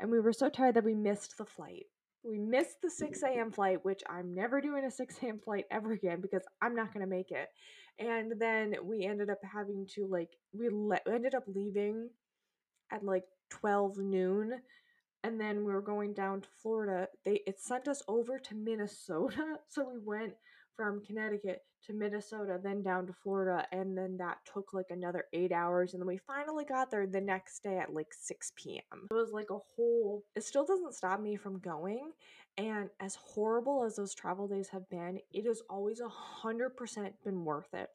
And 0.00 0.10
we 0.10 0.20
were 0.20 0.32
so 0.32 0.48
tired 0.48 0.74
that 0.74 0.84
we 0.84 0.94
missed 0.94 1.38
the 1.38 1.44
flight. 1.44 1.86
We 2.24 2.38
missed 2.38 2.82
the 2.82 2.90
6 2.90 3.22
a.m. 3.22 3.50
flight, 3.50 3.84
which 3.84 4.02
I'm 4.08 4.34
never 4.34 4.60
doing 4.60 4.84
a 4.84 4.90
6 4.90 5.18
a.m. 5.22 5.40
flight 5.44 5.64
ever 5.70 5.92
again 5.92 6.20
because 6.20 6.42
I'm 6.60 6.74
not 6.74 6.92
going 6.94 7.04
to 7.04 7.10
make 7.10 7.32
it. 7.32 7.48
And 7.98 8.32
then 8.38 8.76
we 8.84 9.04
ended 9.04 9.28
up 9.28 9.40
having 9.42 9.86
to, 9.94 10.06
like, 10.06 10.30
we 10.52 10.68
le- 10.70 11.00
ended 11.12 11.34
up 11.34 11.44
leaving 11.46 12.10
at 12.92 13.04
like 13.04 13.24
12 13.50 13.98
noon 13.98 14.60
and 15.24 15.40
then 15.40 15.64
we 15.64 15.72
were 15.72 15.82
going 15.82 16.12
down 16.12 16.40
to 16.40 16.48
Florida. 16.62 17.08
They 17.24 17.42
it 17.46 17.60
sent 17.60 17.88
us 17.88 18.02
over 18.08 18.38
to 18.38 18.54
Minnesota, 18.54 19.58
so 19.68 19.88
we 19.88 19.98
went 19.98 20.34
from 20.76 21.02
Connecticut 21.04 21.62
to 21.86 21.92
Minnesota, 21.92 22.60
then 22.62 22.82
down 22.82 23.06
to 23.06 23.12
Florida, 23.12 23.66
and 23.72 23.96
then 23.96 24.16
that 24.18 24.38
took 24.52 24.72
like 24.72 24.86
another 24.90 25.24
eight 25.32 25.52
hours, 25.52 25.92
and 25.92 26.00
then 26.00 26.06
we 26.06 26.18
finally 26.18 26.64
got 26.64 26.90
there 26.90 27.06
the 27.06 27.20
next 27.20 27.62
day 27.62 27.78
at 27.78 27.92
like 27.92 28.12
6 28.12 28.52
p.m. 28.56 29.08
It 29.10 29.14
was 29.14 29.32
like 29.32 29.50
a 29.50 29.58
whole. 29.58 30.22
It 30.36 30.44
still 30.44 30.64
doesn't 30.64 30.94
stop 30.94 31.20
me 31.20 31.36
from 31.36 31.58
going, 31.58 32.12
and 32.56 32.90
as 33.00 33.16
horrible 33.16 33.84
as 33.84 33.96
those 33.96 34.14
travel 34.14 34.46
days 34.46 34.68
have 34.68 34.88
been, 34.90 35.18
it 35.32 35.46
has 35.46 35.62
always 35.68 36.00
a 36.00 36.08
hundred 36.08 36.76
percent 36.76 37.14
been 37.24 37.44
worth 37.44 37.74
it. 37.74 37.88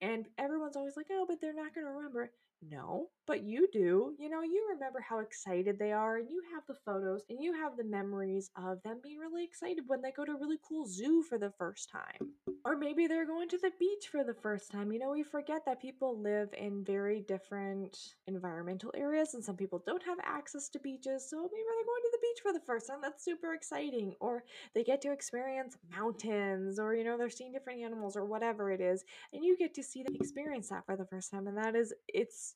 And 0.00 0.26
everyone's 0.38 0.76
always 0.76 0.96
like, 0.96 1.06
"Oh, 1.10 1.26
but 1.28 1.40
they're 1.40 1.54
not 1.54 1.74
going 1.74 1.86
to 1.86 1.92
remember." 1.92 2.30
No, 2.70 3.08
but 3.26 3.42
you 3.42 3.68
do. 3.72 4.14
You 4.18 4.28
know, 4.28 4.42
you 4.42 4.66
remember 4.72 5.00
how 5.00 5.18
excited 5.18 5.78
they 5.78 5.92
are, 5.92 6.16
and 6.16 6.30
you 6.30 6.42
have 6.54 6.62
the 6.66 6.74
photos 6.84 7.22
and 7.28 7.38
you 7.42 7.52
have 7.52 7.76
the 7.76 7.84
memories 7.84 8.50
of 8.56 8.82
them 8.82 9.00
being 9.02 9.18
really 9.18 9.44
excited 9.44 9.84
when 9.86 10.00
they 10.02 10.12
go 10.12 10.24
to 10.24 10.32
a 10.32 10.40
really 10.40 10.58
cool 10.66 10.86
zoo 10.86 11.22
for 11.22 11.38
the 11.38 11.50
first 11.58 11.90
time. 11.90 12.30
Or 12.64 12.76
maybe 12.76 13.06
they're 13.06 13.26
going 13.26 13.48
to 13.50 13.58
the 13.58 13.72
beach 13.78 14.08
for 14.10 14.24
the 14.24 14.34
first 14.34 14.70
time. 14.70 14.92
You 14.92 14.98
know, 14.98 15.10
we 15.10 15.22
forget 15.22 15.62
that 15.66 15.82
people 15.82 16.18
live 16.20 16.48
in 16.56 16.84
very 16.84 17.20
different 17.20 17.96
environmental 18.26 18.92
areas, 18.96 19.34
and 19.34 19.44
some 19.44 19.56
people 19.56 19.82
don't 19.86 20.02
have 20.04 20.18
access 20.24 20.68
to 20.70 20.78
beaches, 20.78 21.28
so 21.28 21.36
maybe 21.36 21.64
they're 21.66 21.84
going 21.84 22.02
to 22.02 22.10
the 22.12 22.18
beach 22.22 22.40
for 22.42 22.52
the 22.52 22.64
first 22.66 22.86
time. 22.86 22.98
That's 23.02 23.24
super 23.24 23.52
exciting. 23.52 24.14
Or 24.20 24.44
they 24.74 24.84
get 24.84 25.02
to 25.02 25.12
experience 25.12 25.76
mountains, 25.90 26.78
or, 26.78 26.94
you 26.94 27.04
know, 27.04 27.18
they're 27.18 27.30
seeing 27.30 27.52
different 27.52 27.82
animals, 27.82 28.16
or 28.16 28.24
whatever 28.24 28.70
it 28.70 28.80
is, 28.80 29.04
and 29.32 29.44
you 29.44 29.56
get 29.58 29.74
to 29.74 29.82
see 29.82 30.02
them 30.02 30.14
experience 30.16 30.68
that 30.70 30.86
for 30.86 30.96
the 30.96 31.06
first 31.06 31.30
time, 31.30 31.46
and 31.46 31.58
that 31.58 31.74
is, 31.76 31.92
it's 32.08 32.53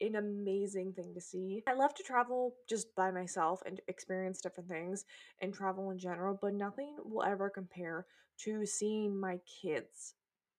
an 0.00 0.16
amazing 0.16 0.92
thing 0.92 1.14
to 1.14 1.20
see. 1.20 1.62
I 1.66 1.74
love 1.74 1.94
to 1.94 2.02
travel 2.02 2.54
just 2.68 2.94
by 2.94 3.10
myself 3.10 3.62
and 3.66 3.80
experience 3.88 4.40
different 4.40 4.68
things 4.68 5.04
and 5.40 5.52
travel 5.52 5.90
in 5.90 5.98
general, 5.98 6.38
but 6.40 6.54
nothing 6.54 6.96
will 7.04 7.22
ever 7.22 7.50
compare 7.50 8.06
to 8.44 8.64
seeing 8.66 9.18
my 9.18 9.38
kids 9.62 10.14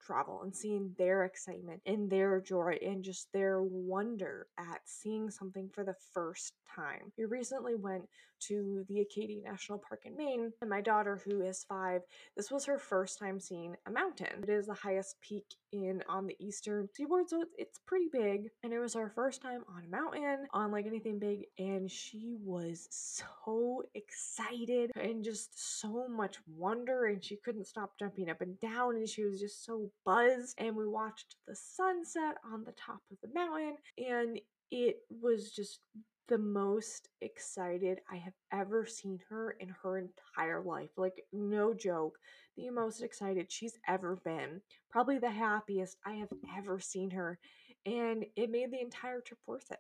travel 0.06 0.42
and 0.44 0.56
seeing 0.56 0.94
their 0.98 1.24
excitement 1.24 1.82
and 1.86 2.10
their 2.10 2.42
joy 2.42 2.78
and 2.86 3.04
just 3.04 3.32
their 3.32 3.62
wonder 3.62 4.48
at 4.58 4.82
seeing 4.86 5.30
something 5.30 5.70
for 5.70 5.84
the 5.84 5.96
first 6.14 6.54
time. 6.76 7.12
We 7.18 7.26
recently 7.26 7.76
went 7.76 8.08
to 8.48 8.86
the 8.88 9.02
Acadia 9.02 9.42
National 9.44 9.78
Park 9.78 10.02
in 10.06 10.16
Maine, 10.18 10.52
and 10.62 10.70
my 10.70 10.82
daughter, 10.82 11.22
who 11.24 11.42
is 11.42 11.66
five, 11.68 12.02
this 12.36 12.52
was 12.52 12.66
her 12.66 12.78
first 12.78 13.20
time 13.20 13.40
seeing 13.40 13.76
a 13.86 13.92
mountain. 13.92 14.44
It 14.44 14.50
is 14.50 14.68
the 14.68 14.74
highest 14.74 15.20
peak 15.22 15.56
in 15.72 16.04
on 16.10 16.28
the 16.28 16.36
eastern 16.40 16.90
seaboard, 16.94 17.30
so 17.30 17.44
it's 17.58 17.80
pretty 17.86 18.08
big. 18.12 18.50
And 18.64 18.74
it 18.74 18.80
was 18.80 18.94
her 18.96 19.12
first 19.14 19.42
time 19.42 19.64
on 19.76 19.86
a 19.86 19.90
mountain, 19.90 20.48
on 20.54 20.72
like 20.72 20.86
anything 20.86 21.20
big, 21.20 21.46
and 21.58 21.90
she 21.90 22.36
was 22.44 22.88
so 22.90 23.84
excited 23.94 24.92
and 24.96 25.24
just 25.24 25.80
so 25.80 26.08
much 26.08 26.38
wonder, 26.48 27.06
and 27.06 27.24
she 27.24 27.38
couldn't 27.38 27.68
stop 27.68 27.98
jumping 28.00 28.30
up 28.30 28.42
and 28.42 28.60
down, 28.60 28.96
and 28.96 29.08
she 29.08 29.24
was 29.24 29.40
just 29.40 29.66
so 29.66 29.90
buzzed. 30.06 30.56
And 30.58 30.76
we 30.76 30.88
watched 30.88 31.36
the 31.48 31.56
sunset 31.56 32.38
on 32.52 32.64
the 32.64 32.74
top 32.74 33.02
of 33.12 33.18
the 33.22 33.34
mountain, 33.34 33.78
and 33.98 34.40
it 34.72 35.00
was 35.10 35.52
just 35.52 35.80
the 36.32 36.38
most 36.38 37.10
excited 37.20 38.00
I 38.10 38.16
have 38.16 38.32
ever 38.54 38.86
seen 38.86 39.20
her 39.30 39.58
in 39.60 39.68
her 39.84 39.98
entire 39.98 40.64
life. 40.64 40.92
Like, 40.96 41.22
no 41.34 41.74
joke, 41.74 42.18
the 42.56 42.70
most 42.70 43.02
excited 43.02 43.52
she's 43.52 43.78
ever 43.86 44.16
been. 44.24 44.62
Probably 44.90 45.20
the 45.20 45.30
happiest 45.30 45.98
I 46.06 46.14
have 46.14 46.30
ever 46.58 46.80
seen 46.80 47.12
her. 47.12 47.38
And 47.86 48.26
it 48.38 48.50
made 48.50 48.72
the 48.72 48.80
entire 48.80 49.20
trip 49.20 49.40
worth 49.46 49.70
it. 49.72 49.80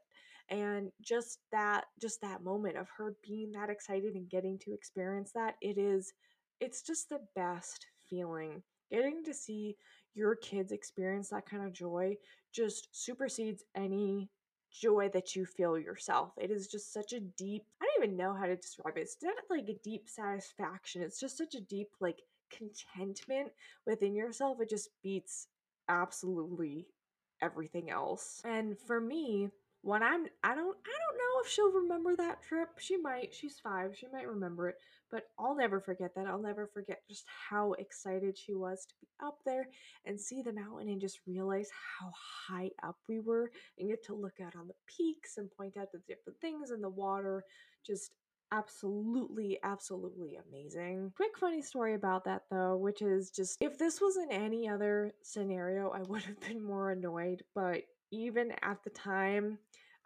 And 0.49 0.91
just 1.01 1.39
that, 1.53 1.85
just 2.01 2.19
that 2.19 2.43
moment 2.43 2.75
of 2.75 2.89
her 2.97 3.15
being 3.25 3.53
that 3.53 3.69
excited 3.69 4.15
and 4.15 4.29
getting 4.29 4.59
to 4.59 4.73
experience 4.73 5.31
that, 5.33 5.55
it 5.61 5.77
is, 5.77 6.11
it's 6.59 6.81
just 6.81 7.07
the 7.07 7.21
best 7.33 7.85
feeling. 8.09 8.61
Getting 8.91 9.23
to 9.23 9.33
see 9.33 9.77
your 10.15 10.35
kids 10.35 10.73
experience 10.73 11.29
that 11.29 11.49
kind 11.49 11.63
of 11.63 11.71
joy 11.71 12.17
just 12.53 12.89
supersedes 12.91 13.63
any 13.73 14.29
joy 14.71 15.09
that 15.13 15.35
you 15.35 15.45
feel 15.45 15.77
yourself. 15.77 16.31
It 16.37 16.51
is 16.51 16.67
just 16.67 16.93
such 16.93 17.13
a 17.13 17.19
deep, 17.19 17.63
I 17.81 17.85
don't 17.85 18.03
even 18.03 18.17
know 18.17 18.33
how 18.33 18.45
to 18.45 18.55
describe 18.55 18.97
it. 18.97 19.01
It's 19.01 19.17
not 19.21 19.35
like 19.49 19.69
a 19.69 19.79
deep 19.83 20.07
satisfaction. 20.07 21.01
It's 21.01 21.19
just 21.19 21.37
such 21.37 21.55
a 21.55 21.61
deep, 21.61 21.89
like, 21.99 22.21
contentment 22.49 23.51
within 23.85 24.13
yourself. 24.15 24.59
It 24.61 24.69
just 24.69 24.89
beats 25.03 25.47
absolutely 25.87 26.87
everything 27.41 27.89
else. 27.89 28.41
And 28.45 28.77
for 28.79 28.99
me, 28.99 29.49
when 29.83 30.03
I'm 30.03 30.25
I 30.43 30.55
don't 30.55 30.77
I 30.85 30.95
don't 30.99 31.17
know 31.17 31.41
if 31.43 31.49
she'll 31.49 31.71
remember 31.71 32.15
that 32.15 32.43
trip. 32.43 32.69
She 32.77 32.97
might. 32.97 33.33
She's 33.33 33.59
5. 33.59 33.95
She 33.97 34.07
might 34.13 34.27
remember 34.27 34.69
it, 34.69 34.75
but 35.09 35.23
I'll 35.39 35.55
never 35.55 35.79
forget 35.79 36.13
that. 36.15 36.27
I'll 36.27 36.41
never 36.41 36.67
forget 36.67 37.01
just 37.09 37.25
how 37.49 37.73
excited 37.73 38.37
she 38.37 38.53
was 38.53 38.85
to 38.85 38.93
be 39.01 39.07
up 39.25 39.39
there 39.45 39.67
and 40.05 40.19
see 40.19 40.41
the 40.41 40.53
mountain 40.53 40.89
and 40.89 41.01
just 41.01 41.19
realize 41.25 41.69
how 41.99 42.11
high 42.47 42.71
up 42.83 42.97
we 43.09 43.19
were 43.19 43.51
and 43.79 43.89
get 43.89 44.03
to 44.05 44.15
look 44.15 44.39
out 44.45 44.55
on 44.55 44.67
the 44.67 44.75
peaks 44.85 45.37
and 45.37 45.49
point 45.51 45.77
out 45.77 45.91
the 45.91 46.01
different 46.07 46.39
things 46.39 46.71
in 46.71 46.81
the 46.81 46.89
water. 46.89 47.43
Just 47.85 48.11
absolutely, 48.51 49.57
absolutely 49.63 50.37
amazing. 50.47 51.11
Quick 51.15 51.37
funny 51.39 51.61
story 51.61 51.95
about 51.95 52.25
that 52.25 52.43
though, 52.51 52.77
which 52.77 53.01
is 53.01 53.31
just 53.31 53.57
if 53.61 53.77
this 53.77 53.99
was 54.01 54.17
in 54.17 54.31
any 54.31 54.67
other 54.67 55.13
scenario, 55.23 55.89
I 55.89 56.01
would 56.01 56.23
have 56.23 56.39
been 56.41 56.63
more 56.63 56.91
annoyed, 56.91 57.43
but 57.55 57.81
even 58.11 58.51
at 58.61 58.83
the 58.83 58.89
time, 58.89 59.57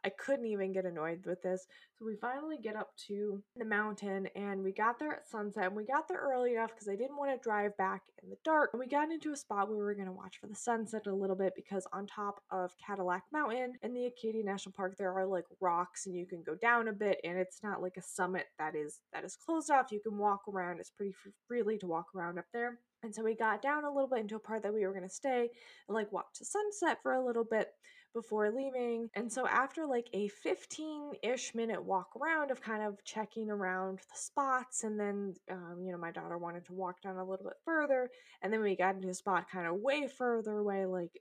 I 0.06 0.10
couldn't 0.10 0.46
even 0.46 0.72
get 0.72 0.86
annoyed 0.86 1.26
with 1.26 1.42
this. 1.42 1.66
So 1.98 2.06
we 2.06 2.16
finally 2.16 2.58
get 2.62 2.76
up 2.76 2.92
to 3.08 3.42
the 3.56 3.66
mountain 3.66 4.28
and 4.36 4.64
we 4.64 4.72
got 4.72 5.00
there 5.00 5.14
at 5.14 5.28
sunset 5.28 5.66
and 5.66 5.76
we 5.76 5.84
got 5.84 6.08
there 6.08 6.20
early 6.20 6.54
enough 6.54 6.70
because 6.70 6.88
I 6.88 6.96
didn't 6.96 7.18
want 7.18 7.32
to 7.32 7.44
drive 7.44 7.76
back 7.78 8.04
in 8.22 8.30
the 8.30 8.38
dark. 8.46 8.70
And 8.72 8.80
we 8.80 8.88
got 8.88 9.10
into 9.10 9.32
a 9.32 9.36
spot 9.36 9.68
where 9.68 9.78
we 9.78 9.84
were 9.84 9.96
going 9.96 10.06
to 10.06 10.12
watch 10.12 10.38
for 10.40 10.46
the 10.46 10.56
sunset 10.56 11.08
a 11.08 11.16
little 11.16 11.36
bit 11.36 11.54
because 11.56 11.88
on 11.92 12.06
top 12.06 12.40
of 12.52 12.76
Cadillac 12.86 13.24
Mountain 13.34 13.74
in 13.82 13.96
the 13.96 14.06
Acadia 14.06 14.44
National 14.44 14.74
Park 14.74 14.96
there 15.00 15.12
are 15.12 15.26
like 15.26 15.46
rocks 15.60 16.06
and 16.06 16.16
you 16.16 16.28
can 16.28 16.44
go 16.44 16.54
down 16.54 16.88
a 16.88 16.94
bit 16.94 17.18
and 17.24 17.40
it's 17.40 17.64
not 17.64 17.82
like 17.82 17.98
a 17.98 18.02
summit 18.04 18.46
that 18.60 18.76
is 18.76 19.00
that 19.12 19.26
is 19.26 19.36
closed 19.36 19.72
off. 19.72 19.92
You 19.92 20.02
can 20.02 20.20
walk 20.20 20.42
around. 20.48 20.80
It's 20.80 20.92
pretty 20.92 21.16
freely 21.48 21.80
to 21.80 21.88
walk 21.88 22.08
around 22.16 22.38
up 22.38 22.46
there. 22.54 22.78
And 23.02 23.14
so 23.14 23.24
we 23.24 23.36
got 23.36 23.62
down 23.62 23.86
a 23.86 23.92
little 23.92 24.10
bit 24.10 24.20
into 24.20 24.36
a 24.36 24.40
part 24.40 24.62
that 24.64 24.74
we 24.74 24.86
were 24.86 24.94
going 24.94 25.08
to 25.08 25.10
stay 25.10 25.50
and 25.88 25.96
like 25.96 26.12
watch 26.12 26.26
the 26.38 26.46
sunset 26.46 27.00
for 27.02 27.14
a 27.14 27.26
little 27.26 27.44
bit 27.44 27.70
before 28.16 28.50
leaving. 28.50 29.10
And 29.14 29.32
so 29.32 29.46
after 29.46 29.86
like 29.86 30.08
a 30.14 30.32
15-ish 30.44 31.54
minute 31.54 31.84
walk 31.84 32.12
around 32.20 32.50
of 32.50 32.62
kind 32.62 32.82
of 32.82 33.04
checking 33.04 33.52
around 33.52 34.00
the 34.00 34.18
spots 34.18 34.84
and 34.84 35.00
then 35.00 35.36
um, 35.52 35.84
you 35.86 35.92
know 35.92 35.98
my 35.98 36.12
daughter 36.12 36.38
wanted 36.38 36.66
to 36.66 36.74
walk 36.74 37.02
down 37.02 37.18
a 37.18 37.24
little 37.24 37.46
bit 37.46 37.58
further 37.64 38.10
and 38.42 38.52
then 38.52 38.62
we 38.62 38.76
got 38.76 38.96
into 38.96 39.10
a 39.10 39.14
spot 39.14 39.50
kind 39.52 39.68
of 39.68 39.76
way 39.76 40.08
further 40.08 40.58
away 40.58 40.86
like 40.86 41.12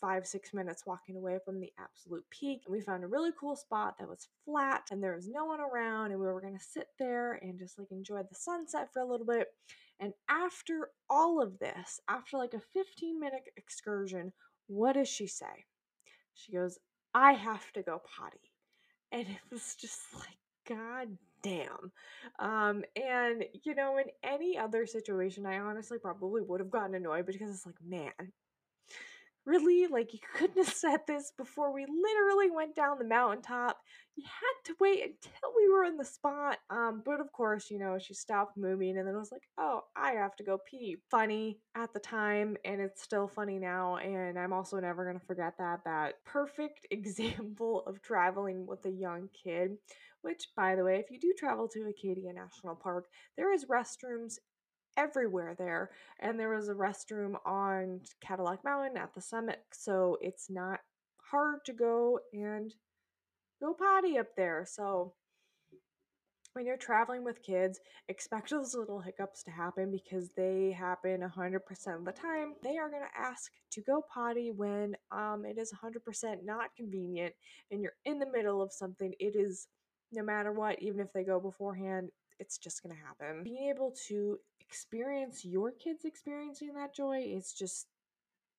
five 0.00 0.26
six 0.26 0.54
minutes 0.54 0.86
walking 0.86 1.16
away 1.16 1.38
from 1.44 1.60
the 1.60 1.72
absolute 1.78 2.24
peak. 2.30 2.62
And 2.64 2.72
we 2.72 2.80
found 2.80 3.02
a 3.02 3.08
really 3.08 3.32
cool 3.38 3.56
spot 3.56 3.96
that 3.98 4.08
was 4.08 4.28
flat 4.44 4.84
and 4.92 5.02
there 5.02 5.16
was 5.16 5.28
no 5.28 5.44
one 5.44 5.60
around 5.60 6.12
and 6.12 6.20
we 6.20 6.26
were 6.26 6.40
going 6.40 6.56
to 6.56 6.64
sit 6.64 6.86
there 7.00 7.32
and 7.42 7.58
just 7.58 7.78
like 7.78 7.90
enjoy 7.90 8.22
the 8.22 8.34
sunset 8.34 8.92
for 8.92 9.02
a 9.02 9.10
little 9.10 9.26
bit. 9.26 9.48
And 9.98 10.12
after 10.28 10.90
all 11.10 11.42
of 11.42 11.58
this 11.58 12.00
after 12.08 12.38
like 12.38 12.54
a 12.54 12.60
15 12.60 13.18
minute 13.18 13.42
excursion 13.56 14.32
what 14.68 14.92
does 14.92 15.08
she 15.08 15.26
say 15.26 15.64
she 16.38 16.52
goes, 16.52 16.78
I 17.14 17.32
have 17.32 17.72
to 17.72 17.82
go 17.82 18.00
potty. 18.16 18.52
And 19.12 19.22
it 19.22 19.40
was 19.52 19.74
just 19.74 20.00
like, 20.14 20.38
God 20.68 21.16
damn. 21.42 21.92
Um, 22.38 22.84
and, 22.96 23.44
you 23.64 23.74
know, 23.74 23.98
in 23.98 24.06
any 24.22 24.58
other 24.58 24.86
situation, 24.86 25.46
I 25.46 25.58
honestly 25.58 25.98
probably 25.98 26.42
would 26.42 26.60
have 26.60 26.70
gotten 26.70 26.94
annoyed 26.94 27.26
because 27.26 27.50
it's 27.50 27.66
like, 27.66 27.80
man, 27.84 28.12
really? 29.48 29.86
Like, 29.86 30.12
you 30.12 30.18
couldn't 30.36 30.62
have 30.62 30.74
said 30.74 31.00
this 31.06 31.32
before 31.36 31.72
we 31.72 31.86
literally 31.86 32.50
went 32.50 32.76
down 32.76 32.98
the 32.98 33.04
mountaintop. 33.04 33.78
You 34.14 34.24
had 34.24 34.66
to 34.66 34.76
wait 34.78 35.02
until 35.02 35.50
we 35.56 35.72
were 35.72 35.84
in 35.84 35.96
the 35.96 36.04
spot. 36.04 36.58
Um, 36.68 37.02
but 37.04 37.20
of 37.20 37.32
course, 37.32 37.70
you 37.70 37.78
know, 37.78 37.98
she 37.98 38.12
stopped 38.12 38.58
moving 38.58 38.98
and 38.98 39.08
then 39.08 39.16
was 39.16 39.32
like, 39.32 39.48
oh, 39.56 39.82
I 39.96 40.12
have 40.12 40.36
to 40.36 40.44
go 40.44 40.58
pee. 40.68 40.98
Funny 41.10 41.60
at 41.74 41.92
the 41.94 42.00
time, 42.00 42.56
and 42.64 42.80
it's 42.80 43.02
still 43.02 43.26
funny 43.26 43.58
now. 43.58 43.96
And 43.96 44.38
I'm 44.38 44.52
also 44.52 44.78
never 44.78 45.04
going 45.04 45.18
to 45.18 45.26
forget 45.26 45.54
that. 45.58 45.80
That 45.84 46.16
perfect 46.26 46.86
example 46.90 47.84
of 47.86 48.02
traveling 48.02 48.66
with 48.66 48.84
a 48.84 48.90
young 48.90 49.28
kid. 49.32 49.78
Which, 50.20 50.48
by 50.56 50.74
the 50.74 50.84
way, 50.84 50.96
if 50.96 51.10
you 51.10 51.18
do 51.20 51.32
travel 51.38 51.68
to 51.68 51.86
Acadia 51.88 52.32
National 52.32 52.74
Park, 52.74 53.06
there 53.36 53.52
is 53.52 53.66
restrooms 53.66 54.38
everywhere 54.98 55.54
there. 55.56 55.90
And 56.20 56.38
there 56.38 56.54
was 56.54 56.68
a 56.68 56.74
restroom 56.74 57.36
on 57.46 58.00
Cadillac 58.20 58.64
Mountain 58.64 58.98
at 58.98 59.14
the 59.14 59.22
summit, 59.22 59.60
so 59.72 60.18
it's 60.20 60.50
not 60.50 60.80
hard 61.30 61.64
to 61.66 61.72
go 61.72 62.20
and 62.32 62.74
go 63.60 63.74
potty 63.74 64.18
up 64.18 64.34
there. 64.36 64.66
So 64.68 65.14
when 66.54 66.66
you're 66.66 66.76
traveling 66.76 67.22
with 67.22 67.42
kids, 67.42 67.80
expect 68.08 68.50
those 68.50 68.74
little 68.74 69.00
hiccups 69.00 69.44
to 69.44 69.50
happen 69.50 69.90
because 69.90 70.30
they 70.36 70.74
happen 70.76 71.20
100% 71.20 71.96
of 71.96 72.04
the 72.04 72.12
time. 72.12 72.54
They 72.62 72.78
are 72.78 72.90
going 72.90 73.02
to 73.02 73.20
ask 73.20 73.52
to 73.72 73.80
go 73.82 74.02
potty 74.12 74.50
when 74.50 74.96
um, 75.12 75.44
it 75.46 75.58
is 75.58 75.72
100% 75.72 76.44
not 76.44 76.74
convenient 76.76 77.34
and 77.70 77.80
you're 77.80 77.96
in 78.04 78.18
the 78.18 78.30
middle 78.32 78.60
of 78.60 78.72
something. 78.72 79.14
It 79.20 79.36
is 79.36 79.68
no 80.10 80.22
matter 80.22 80.52
what, 80.52 80.82
even 80.82 81.00
if 81.00 81.12
they 81.12 81.22
go 81.22 81.38
beforehand, 81.38 82.08
it's 82.40 82.58
just 82.58 82.82
going 82.82 82.94
to 82.94 83.02
happen. 83.02 83.44
Being 83.44 83.70
able 83.70 83.94
to 84.08 84.38
experience 84.68 85.44
your 85.44 85.72
kids 85.72 86.04
experiencing 86.04 86.74
that 86.74 86.94
joy 86.94 87.22
is 87.26 87.52
just 87.52 87.86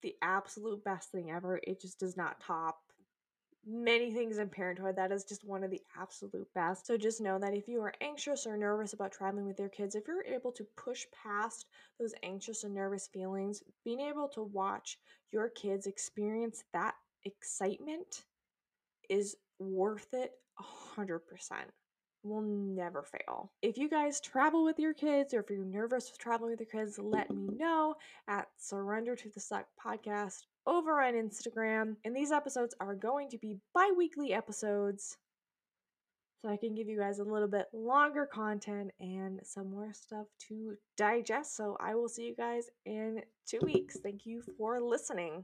the 0.01 0.15
absolute 0.21 0.83
best 0.83 1.11
thing 1.11 1.29
ever. 1.31 1.59
It 1.63 1.81
just 1.81 1.99
does 1.99 2.17
not 2.17 2.41
top 2.41 2.79
many 3.65 4.11
things 4.11 4.37
in 4.37 4.49
parenthood. 4.49 4.95
That 4.95 5.11
is 5.11 5.23
just 5.23 5.43
one 5.43 5.63
of 5.63 5.69
the 5.69 5.81
absolute 5.99 6.47
best. 6.55 6.87
So 6.87 6.97
just 6.97 7.21
know 7.21 7.37
that 7.39 7.53
if 7.53 7.67
you 7.67 7.81
are 7.81 7.93
anxious 8.01 8.47
or 8.47 8.57
nervous 8.57 8.93
about 8.93 9.11
traveling 9.11 9.45
with 9.45 9.59
your 9.59 9.69
kids, 9.69 9.95
if 9.95 10.07
you're 10.07 10.23
able 10.23 10.51
to 10.53 10.65
push 10.75 11.05
past 11.23 11.67
those 11.99 12.13
anxious 12.23 12.63
and 12.63 12.73
nervous 12.73 13.07
feelings, 13.07 13.61
being 13.83 13.99
able 13.99 14.29
to 14.29 14.43
watch 14.43 14.97
your 15.31 15.49
kids 15.49 15.85
experience 15.85 16.63
that 16.73 16.95
excitement 17.25 18.23
is 19.09 19.35
worth 19.59 20.07
it 20.13 20.31
100% 20.95 21.19
will 22.23 22.41
never 22.41 23.03
fail. 23.03 23.51
If 23.61 23.77
you 23.77 23.89
guys 23.89 24.19
travel 24.19 24.63
with 24.63 24.79
your 24.79 24.93
kids 24.93 25.33
or 25.33 25.39
if 25.39 25.49
you're 25.49 25.65
nervous 25.65 26.09
with 26.09 26.19
traveling 26.19 26.51
with 26.51 26.59
your 26.59 26.83
kids, 26.83 26.99
let 26.99 27.29
me 27.31 27.49
know 27.57 27.95
at 28.27 28.47
Surrender 28.57 29.15
to 29.15 29.29
the 29.29 29.39
Suck 29.39 29.65
podcast 29.83 30.45
over 30.67 31.01
on 31.01 31.13
Instagram. 31.13 31.95
And 32.03 32.15
these 32.15 32.31
episodes 32.31 32.75
are 32.79 32.95
going 32.95 33.29
to 33.29 33.37
be 33.37 33.57
bi 33.73 33.91
weekly 33.95 34.33
episodes. 34.33 35.17
So 36.41 36.47
I 36.47 36.55
can 36.55 36.73
give 36.73 36.87
you 36.87 36.97
guys 36.97 37.19
a 37.19 37.23
little 37.23 37.49
bit 37.49 37.65
longer 37.73 38.25
content 38.25 38.91
and 39.01 39.41
some 39.43 39.69
more 39.69 39.91
stuff 39.93 40.27
to 40.47 40.75
digest. 40.95 41.57
So 41.57 41.75
I 41.81 41.95
will 41.95 42.07
see 42.07 42.27
you 42.27 42.35
guys 42.35 42.69
in 42.85 43.21
two 43.45 43.59
weeks. 43.61 43.97
Thank 44.01 44.25
you 44.25 44.41
for 44.57 44.79
listening. 44.79 45.43